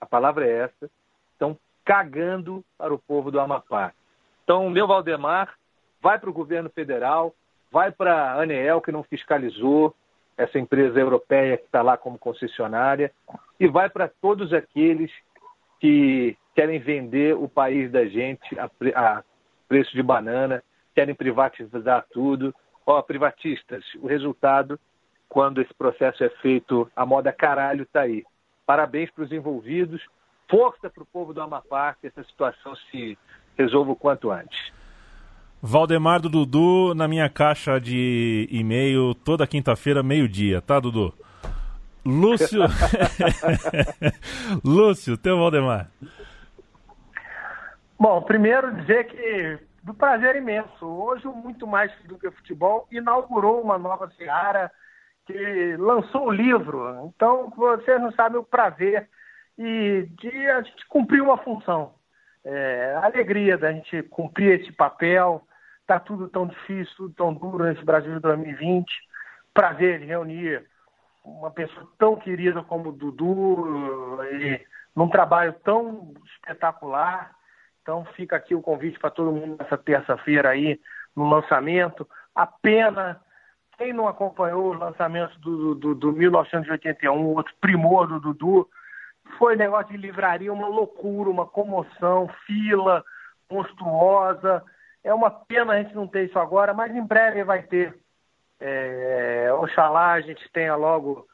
[0.00, 0.88] a palavra é essa,
[1.32, 3.92] estão cagando para o povo do Amapá.
[4.44, 5.54] Então, o meu Valdemar
[6.00, 7.34] vai para o governo federal,
[7.72, 9.94] vai para a Aneel, que não fiscalizou
[10.36, 13.10] essa empresa europeia que está lá como concessionária,
[13.58, 15.10] e vai para todos aqueles
[15.80, 19.24] que querem vender o país da gente a, a
[19.66, 20.62] preço de banana,
[20.94, 22.54] querem privatizar tudo,
[22.86, 24.78] ó, privatistas, o resultado,
[25.28, 28.24] quando esse processo é feito a moda caralho, está aí.
[28.66, 30.04] Parabéns para os envolvidos,
[30.48, 33.18] força para o povo do Amapá que essa situação se
[33.56, 34.72] resolva o quanto antes.
[35.62, 41.14] Valdemar do Dudu na minha caixa de e-mail toda quinta-feira, meio-dia, tá, Dudu?
[42.04, 42.60] Lúcio.
[44.62, 45.88] Lúcio, teu Valdemar.
[47.98, 50.84] Bom, primeiro dizer que do prazer imenso.
[50.84, 54.72] Hoje, muito mais do que futebol, inaugurou uma nova seara
[55.26, 57.12] que lançou o livro.
[57.14, 59.08] Então, vocês não sabem o prazer
[59.58, 61.92] e de a gente cumprir uma função.
[62.44, 65.46] É, alegria da gente cumprir esse papel.
[65.80, 68.86] Está tudo tão difícil, tudo tão duro nesse Brasil de 2020.
[69.52, 70.66] Prazer de reunir
[71.24, 74.60] uma pessoa tão querida como o Dudu e
[74.94, 77.34] num trabalho tão espetacular
[77.84, 80.80] então fica aqui o convite para todo mundo nessa terça-feira aí
[81.14, 82.08] no lançamento.
[82.34, 83.20] A pena,
[83.76, 88.66] quem não acompanhou o lançamento do, do, do 1981, outro primor do Dudu,
[89.38, 93.04] foi negócio de livraria, uma loucura, uma comoção, fila
[93.50, 94.62] monstruosa.
[95.02, 97.98] É uma pena a gente não ter isso agora, mas em breve vai ter.
[98.60, 101.26] É, oxalá a gente tenha logo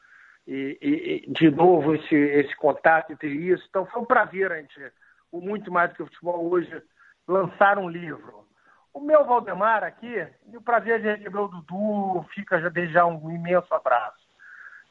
[0.47, 3.65] e, e, de novo esse, esse contato entre isso.
[3.69, 4.91] Então foi um prazer a gente
[5.31, 6.81] o Muito Mais do que o Futebol hoje
[7.27, 8.45] lançar um livro.
[8.93, 13.05] O meu Valdemar aqui, e o prazer de receber o Dudu, fica já desde já
[13.05, 14.27] um imenso abraço.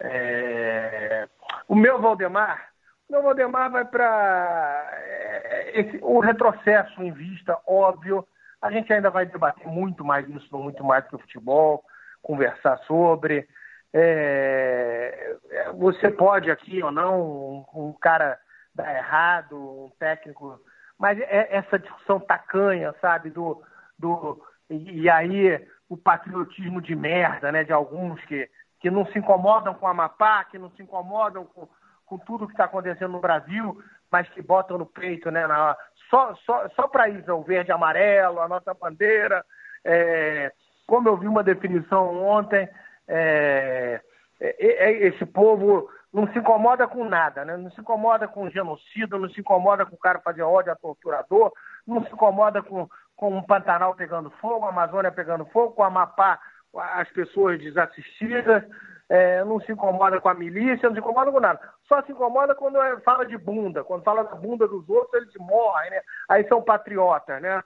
[0.01, 1.29] É...
[1.69, 2.70] O meu Valdemar,
[3.11, 8.27] meu Valdemar vai para é, o retrocesso em vista, óbvio.
[8.63, 11.83] A gente ainda vai debater muito mais isso, muito mais que o futebol,
[12.23, 13.49] conversar sobre.
[13.93, 15.37] É...
[15.75, 18.39] Você pode aqui ou não, um, um cara
[18.75, 20.61] dá errado, um técnico.
[20.99, 23.61] Mas é essa discussão tacanha, sabe, do.
[23.99, 28.49] do e, e aí o patriotismo de merda, né, de alguns que,
[28.79, 31.69] que não se incomodam com a Amapá, que não se incomodam com,
[32.11, 33.81] com tudo que está acontecendo no Brasil,
[34.11, 35.77] mas que botam no peito, né, na,
[36.11, 39.45] só, só, só para isso, o verde e amarelo, a nossa bandeira.
[39.85, 40.53] É,
[40.89, 42.69] como eu vi uma definição ontem,
[43.07, 44.01] é,
[44.41, 47.57] é, é esse povo não se incomoda com nada, né?
[47.57, 51.53] Não se incomoda com genocídio, não se incomoda com o cara fazer ódio a torturador,
[51.87, 55.87] não se incomoda com, com um Pantanal pegando fogo, a Amazônia pegando fogo, com a
[55.87, 56.41] Amapá,
[56.75, 58.65] as pessoas desassistidas,
[59.11, 61.61] é, não se incomoda com a milícia, não se incomoda com nada.
[61.89, 65.35] Só se incomoda quando é, fala de bunda, quando fala da bunda dos outros, eles
[65.37, 66.01] morrem, né?
[66.29, 67.61] Aí são patriotas, né?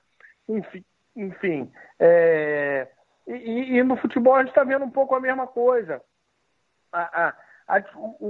[0.48, 0.82] Enfim,
[1.14, 2.88] enfim é...
[3.26, 6.00] e, e, no futebol a gente está vendo um pouco a mesma coisa.
[6.90, 7.34] A, a,
[7.68, 7.82] a,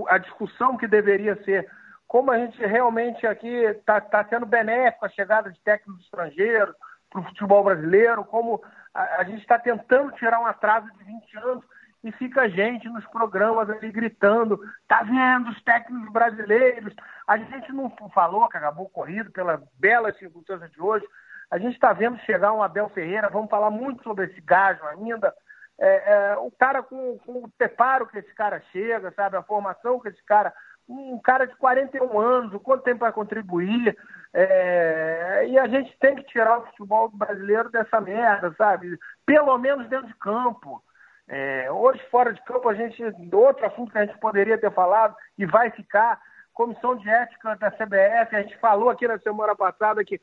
[0.08, 1.70] a discussão que deveria ser
[2.08, 6.74] como a gente realmente aqui está tá sendo benéfico a chegada de técnicos estrangeiros
[7.10, 8.60] para o futebol brasileiro, como
[8.92, 11.64] a, a gente está tentando tirar um atraso de 20 anos
[12.04, 16.94] e fica a gente nos programas ali gritando, tá vendo os técnicos brasileiros?
[17.26, 21.06] A gente não falou que acabou corrido pela bela circunstância de hoje.
[21.50, 25.34] A gente está vendo chegar um Abel Ferreira, vamos falar muito sobre esse gajo ainda.
[25.80, 29.38] É, é, o cara com, com o preparo que esse cara chega, sabe?
[29.38, 30.52] A formação que esse cara.
[30.86, 33.96] Um cara de 41 anos, o quanto tempo vai contribuir.
[34.34, 38.98] É, e a gente tem que tirar o futebol brasileiro dessa merda, sabe?
[39.24, 40.82] Pelo menos dentro de campo.
[41.28, 43.02] É, hoje, fora de campo, a gente.
[43.32, 46.20] Outro assunto que a gente poderia ter falado e vai ficar.
[46.52, 50.20] Comissão de Ética da CBF, a gente falou aqui na semana passada que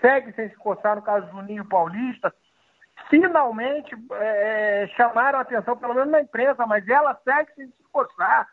[0.00, 2.34] segue sem se coçar no caso do Juninho Paulista.
[3.10, 8.48] Finalmente é, chamaram a atenção, pelo menos na imprensa, mas ela segue sem se coçar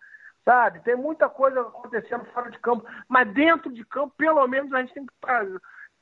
[0.45, 0.79] sabe?
[0.81, 4.93] Tem muita coisa acontecendo fora de campo, mas dentro de campo, pelo menos, a gente
[4.93, 5.13] tem que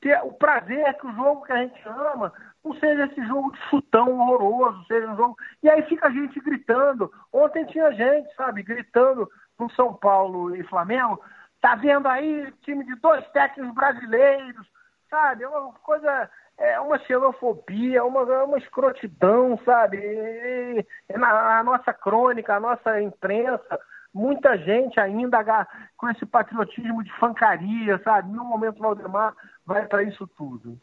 [0.00, 2.32] ter o prazer que o jogo que a gente ama
[2.64, 5.36] não seja esse jogo de chutão horroroso, seja um jogo.
[5.62, 7.10] E aí fica a gente gritando.
[7.32, 11.20] Ontem tinha gente, sabe, gritando no São Paulo e Flamengo.
[11.60, 14.66] Tá vendo aí time de dois técnicos brasileiros,
[15.08, 15.44] sabe?
[15.44, 19.98] É uma coisa, é uma xenofobia, uma, uma escrotidão, sabe?
[19.98, 23.78] E, e na a nossa crônica, a nossa imprensa
[24.12, 28.32] muita gente ainda com esse patriotismo de fancaria, sabe?
[28.32, 29.34] No momento Valdemar
[29.64, 30.78] vai para isso tudo.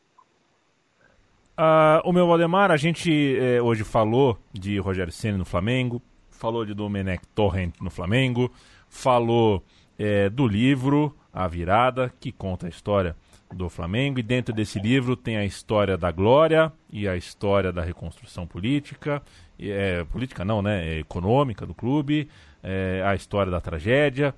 [1.60, 6.00] Uh, o meu Valdemar, a gente eh, hoje falou de Rogério Senna no Flamengo,
[6.30, 8.52] falou de Domenech Torrent no Flamengo,
[8.88, 9.64] falou
[9.98, 13.16] eh, do livro A Virada, que conta a história
[13.52, 17.82] do Flamengo, e dentro desse livro tem a história da glória e a história da
[17.82, 19.20] reconstrução política,
[19.60, 22.30] é, política não, né, é econômica do clube,
[22.62, 24.36] é, a história da tragédia.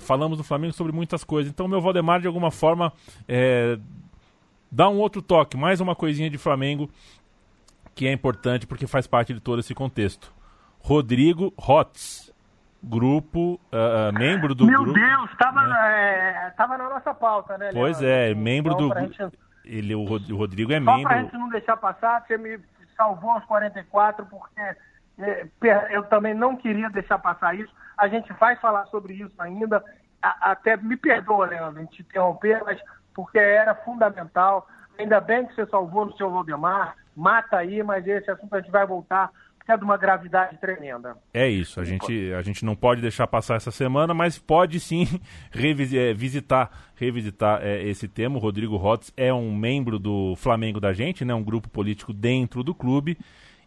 [0.00, 1.52] Falamos do Flamengo sobre muitas coisas.
[1.52, 2.92] Então, meu Valdemar, de alguma forma,
[4.74, 6.90] dá um outro toque, mais uma coisinha de Flamengo
[7.94, 10.32] que é importante porque faz parte de todo esse contexto.
[10.80, 12.34] Rodrigo Hotz,
[12.82, 14.98] grupo, uh, membro do Meu grupo.
[14.98, 16.52] Meu Deus, estava né?
[16.58, 17.70] é, na nossa pauta, né?
[17.72, 18.92] Pois é, membro do.
[18.98, 19.38] Gente...
[19.64, 20.04] Ele, o
[20.36, 21.02] Rodrigo é Só membro.
[21.02, 22.58] Só pra gente não deixar passar, você me
[22.96, 24.60] salvou aos 44, porque
[25.18, 27.72] é, eu também não queria deixar passar isso.
[27.96, 29.82] A gente vai falar sobre isso ainda.
[30.20, 32.78] até me perdoa, Leandro, te interromper, mas
[33.14, 34.66] porque era fundamental.
[34.98, 36.96] Ainda bem que você salvou no seu Valdemar.
[37.16, 39.30] Mata aí, mas esse assunto a gente vai voltar
[39.64, 41.16] porque é de uma gravidade tremenda.
[41.32, 45.06] É isso, a gente, a gente não pode deixar passar essa semana, mas pode sim
[45.50, 48.36] revisitar, revisitar é, esse tema.
[48.36, 52.62] O Rodrigo Rotz é um membro do Flamengo da gente, né, um grupo político dentro
[52.62, 53.16] do clube.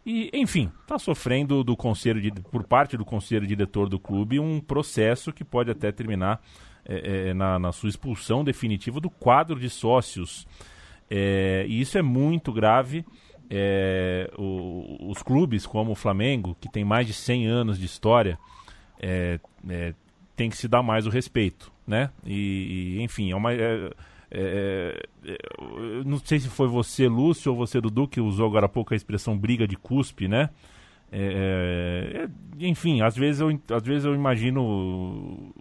[0.06, 4.60] E, enfim, está sofrendo do conselho de, por parte do conselho diretor do clube um
[4.60, 6.40] processo que pode até terminar
[6.88, 10.46] é, é, na, na, sua expulsão definitiva do quadro de sócios.
[11.10, 13.04] É, e isso é muito grave.
[13.50, 18.38] É, o, os clubes como o Flamengo, que tem mais de 100 anos de história,
[20.34, 22.10] tem que se dar mais o respeito, né?
[22.26, 23.90] E, e enfim, é uma é
[26.04, 28.96] não sei se foi você, Lúcio, ou você, Dudu, que usou agora há pouco a
[28.96, 30.50] expressão briga de cuspe, né?
[31.10, 32.28] É,
[32.60, 35.52] é, enfim, às vezes, eu, às vezes eu imagino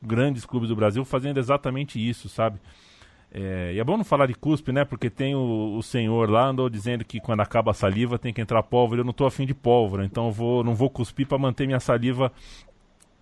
[0.00, 2.58] grandes clubes do Brasil fazendo exatamente isso, sabe?
[3.36, 4.84] É, e é bom não falar de cuspe, né?
[4.84, 8.40] Porque tem o, o, senhor lá andou dizendo que quando acaba a saliva tem que
[8.40, 9.00] entrar pólvora.
[9.00, 11.80] Eu não estou afim de pólvora, então eu vou, não vou cuspir para manter minha
[11.80, 12.30] saliva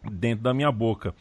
[0.04, 1.14] dentro da minha boca.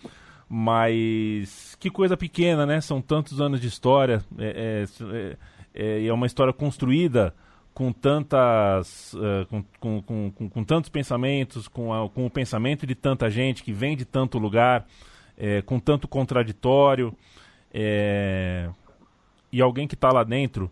[0.50, 2.82] Mas que coisa pequena, né?
[2.82, 4.22] São tantos anos de história.
[4.38, 5.38] É, é,
[5.74, 7.34] é, é uma história construída
[7.74, 12.96] com tantas uh, com, com, com, com, tantos pensamentos com, a, com o pensamento de
[12.96, 14.86] tanta gente que vem de tanto lugar
[15.38, 17.16] é, com tanto contraditório
[17.74, 18.70] é,
[19.52, 20.70] e alguém que está lá dentro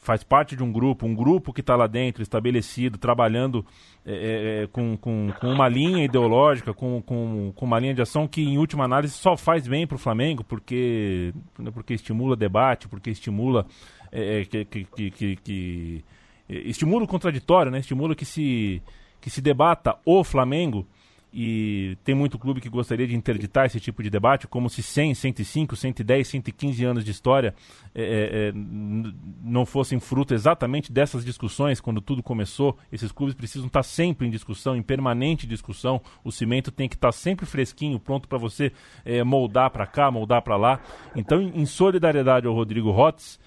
[0.00, 3.66] faz parte de um grupo, um grupo que está lá dentro, estabelecido, trabalhando
[4.06, 8.40] é, com, com, com, uma linha ideológica, com, com, com, uma linha de ação que,
[8.40, 11.34] em última análise, só faz bem para o Flamengo, porque,
[11.74, 13.66] porque estimula debate, porque estimula
[14.48, 16.04] que, que, que, que,
[16.48, 17.80] estimula o contraditório, né?
[17.80, 18.82] estimula que se,
[19.20, 20.86] que se debata o Flamengo
[21.32, 25.14] e tem muito clube que gostaria de interditar esse tipo de debate, como se 100,
[25.14, 27.54] 105, 110, 115 anos de história
[27.94, 32.78] é, é, é não fossem fruto exatamente dessas discussões quando tudo começou.
[32.90, 36.00] Esses clubes precisam estar sempre em discussão, em permanente discussão.
[36.24, 38.72] O cimento tem que estar sempre fresquinho, pronto para você
[39.04, 40.80] é, moldar para cá, moldar para lá.
[41.14, 43.38] Então, em solidariedade ao Rodrigo Rotz,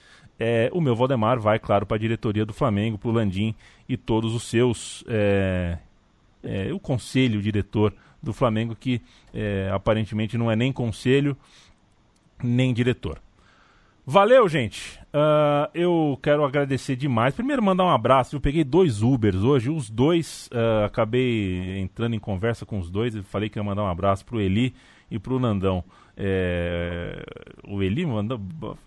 [0.43, 3.53] é, o meu Valdemar vai, claro, para a diretoria do Flamengo, para o Landim
[3.87, 5.77] e todos os seus é,
[6.41, 8.99] é, o conselho o diretor do Flamengo, que
[9.31, 11.37] é, aparentemente não é nem conselho
[12.43, 13.21] nem diretor.
[14.11, 14.99] Valeu, gente.
[15.13, 17.33] Uh, eu quero agradecer demais.
[17.33, 18.35] Primeiro, mandar um abraço.
[18.35, 20.49] Eu peguei dois Ubers hoje, os dois.
[20.51, 23.15] Uh, acabei entrando em conversa com os dois.
[23.15, 24.75] e falei que ia mandar um abraço pro Eli
[25.09, 25.81] e pro Nandão.
[26.17, 27.23] É,
[27.65, 28.05] o Eli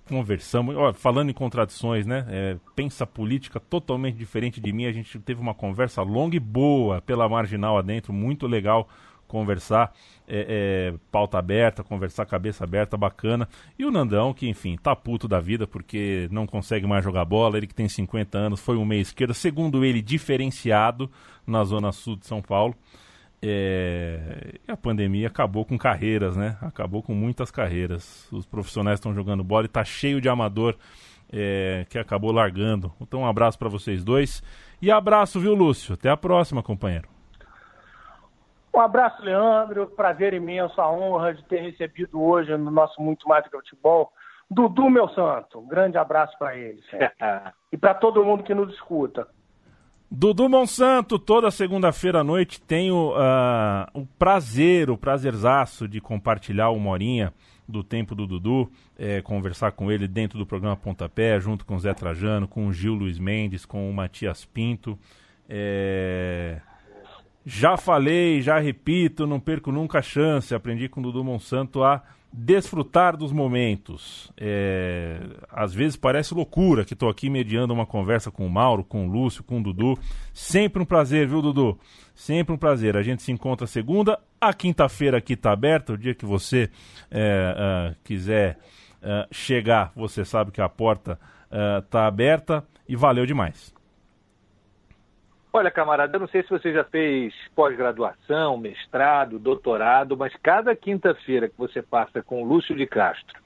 [0.06, 2.26] conversamos, ó, falando em contradições, né?
[2.28, 4.84] É, pensa política totalmente diferente de mim.
[4.84, 8.90] A gente teve uma conversa longa e boa pela marginal adentro, muito legal
[9.34, 9.92] conversar,
[10.28, 13.48] é, é, pauta aberta, conversar cabeça aberta, bacana.
[13.76, 17.56] E o Nandão, que enfim, tá puto da vida porque não consegue mais jogar bola,
[17.56, 21.10] ele que tem 50 anos, foi um meia esquerda, segundo ele, diferenciado
[21.44, 22.76] na zona sul de São Paulo.
[23.42, 24.54] É...
[24.68, 26.56] E a pandemia acabou com carreiras, né?
[26.60, 28.28] Acabou com muitas carreiras.
[28.30, 30.76] Os profissionais estão jogando bola e tá cheio de amador
[31.32, 31.84] é...
[31.90, 32.92] que acabou largando.
[33.00, 34.44] Então, um abraço para vocês dois.
[34.80, 35.94] E abraço, viu, Lúcio?
[35.94, 37.13] Até a próxima, companheiro.
[38.74, 39.86] Um abraço, Leandro.
[39.86, 44.10] Prazer imenso, a honra de ter recebido hoje no nosso Muito Mais do que Futebol.
[44.50, 45.60] Dudu, meu santo.
[45.60, 46.82] Um grande abraço para ele.
[47.72, 49.28] e para todo mundo que nos escuta.
[50.10, 56.90] Dudu Monsanto, toda segunda-feira à noite tenho uh, o prazer, o prazerzaço de compartilhar uma
[56.90, 57.32] horinha
[57.66, 61.80] do tempo do Dudu, é, conversar com ele dentro do programa Pontapé, junto com o
[61.80, 64.98] Zé Trajano, com o Gil Luiz Mendes, com o Matias Pinto.
[65.48, 66.60] É...
[67.44, 70.54] Já falei, já repito, não perco nunca a chance.
[70.54, 74.32] Aprendi com o Dudu Monsanto a desfrutar dos momentos.
[74.36, 75.20] É,
[75.50, 79.10] às vezes parece loucura que estou aqui mediando uma conversa com o Mauro, com o
[79.10, 79.98] Lúcio, com o Dudu.
[80.32, 81.78] Sempre um prazer, viu, Dudu?
[82.14, 82.96] Sempre um prazer.
[82.96, 84.18] A gente se encontra segunda.
[84.40, 85.92] A quinta-feira aqui está aberta.
[85.92, 86.70] O dia que você
[87.10, 88.58] é, uh, quiser
[89.02, 91.18] uh, chegar, você sabe que a porta
[91.82, 92.64] está uh, aberta.
[92.88, 93.73] E valeu demais.
[95.56, 101.48] Olha, camarada, eu não sei se você já fez pós-graduação, mestrado, doutorado, mas cada quinta-feira
[101.48, 103.40] que você passa com Lúcio de Castro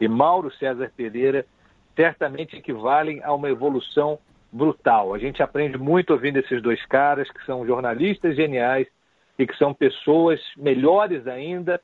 [0.00, 1.44] e Mauro César Pereira,
[1.94, 4.18] certamente equivalem a uma evolução
[4.50, 5.12] brutal.
[5.12, 8.88] A gente aprende muito ouvindo esses dois caras, que são jornalistas geniais
[9.38, 11.78] e que são pessoas melhores ainda,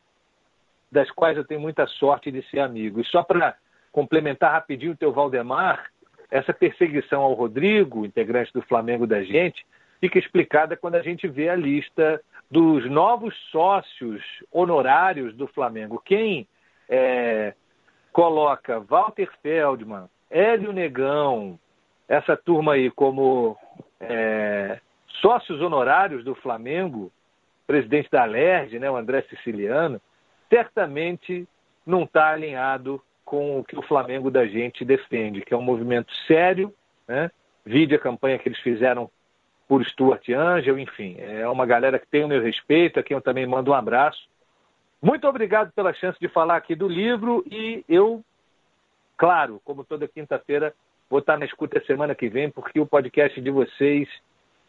[0.90, 2.98] das quais eu tenho muita sorte de ser amigo.
[2.98, 3.54] E só para
[3.92, 5.90] complementar rapidinho o teu Valdemar,
[6.30, 9.64] essa perseguição ao Rodrigo, integrante do Flamengo da gente,
[10.00, 12.20] fica explicada quando a gente vê a lista
[12.50, 14.22] dos novos sócios
[14.52, 16.02] honorários do Flamengo.
[16.04, 16.46] Quem
[16.88, 17.54] é,
[18.12, 21.58] coloca Walter Feldman, Hélio Negão,
[22.08, 23.56] essa turma aí como
[24.00, 24.78] é,
[25.20, 27.10] sócios honorários do Flamengo,
[27.66, 30.00] presidente da LERJ, né, o André Siciliano,
[30.48, 31.48] certamente
[31.84, 36.14] não está alinhado com o que o Flamengo da gente defende, que é um movimento
[36.28, 36.72] sério,
[37.06, 37.28] né?
[37.64, 39.10] Vide a campanha que eles fizeram
[39.68, 43.20] por Stuart Angel, enfim, é uma galera que tem o meu respeito, a quem eu
[43.20, 44.28] também mando um abraço.
[45.02, 48.24] Muito obrigado pela chance de falar aqui do livro e eu,
[49.16, 50.72] claro, como toda quinta-feira,
[51.10, 54.08] vou estar na escuta semana que vem, porque o podcast de vocês,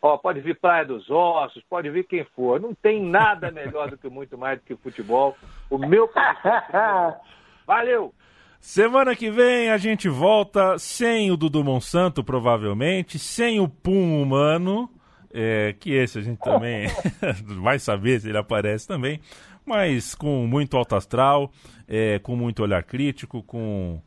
[0.02, 3.98] ó, pode vir Praia dos Ossos, pode vir quem for, não tem nada melhor do
[4.00, 5.38] que muito mais do que futebol.
[5.70, 7.22] O meu podcast.
[7.68, 8.12] Valeu!
[8.60, 14.90] Semana que vem a gente volta sem o Dudu Monsanto, provavelmente, sem o Pum Humano,
[15.34, 16.88] é, que esse a gente também
[17.62, 19.20] vai saber se ele aparece também,
[19.66, 21.52] mas com muito alto astral,
[21.88, 24.02] é, com muito olhar crítico, com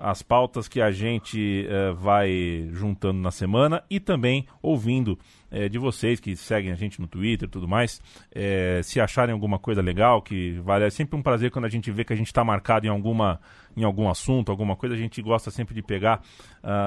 [0.00, 5.18] as pautas que a gente uh, vai juntando na semana e também ouvindo
[5.50, 8.00] uh, de vocês que seguem a gente no Twitter e tudo mais.
[8.34, 10.84] Eh, se acharem alguma coisa legal, que vale.
[10.84, 13.40] É sempre um prazer quando a gente vê que a gente está marcado em, alguma,
[13.76, 16.22] em algum assunto, alguma coisa, a gente gosta sempre de pegar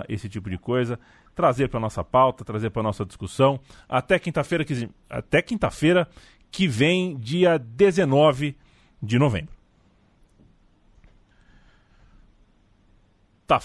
[0.07, 0.99] esse tipo de coisa
[1.34, 3.59] trazer para nossa pauta, trazer para nossa discussão.
[3.89, 6.07] Até quinta-feira que até quinta-feira
[6.49, 8.55] que vem, dia 19
[9.03, 9.55] de novembro.
[13.48, 13.60] Tá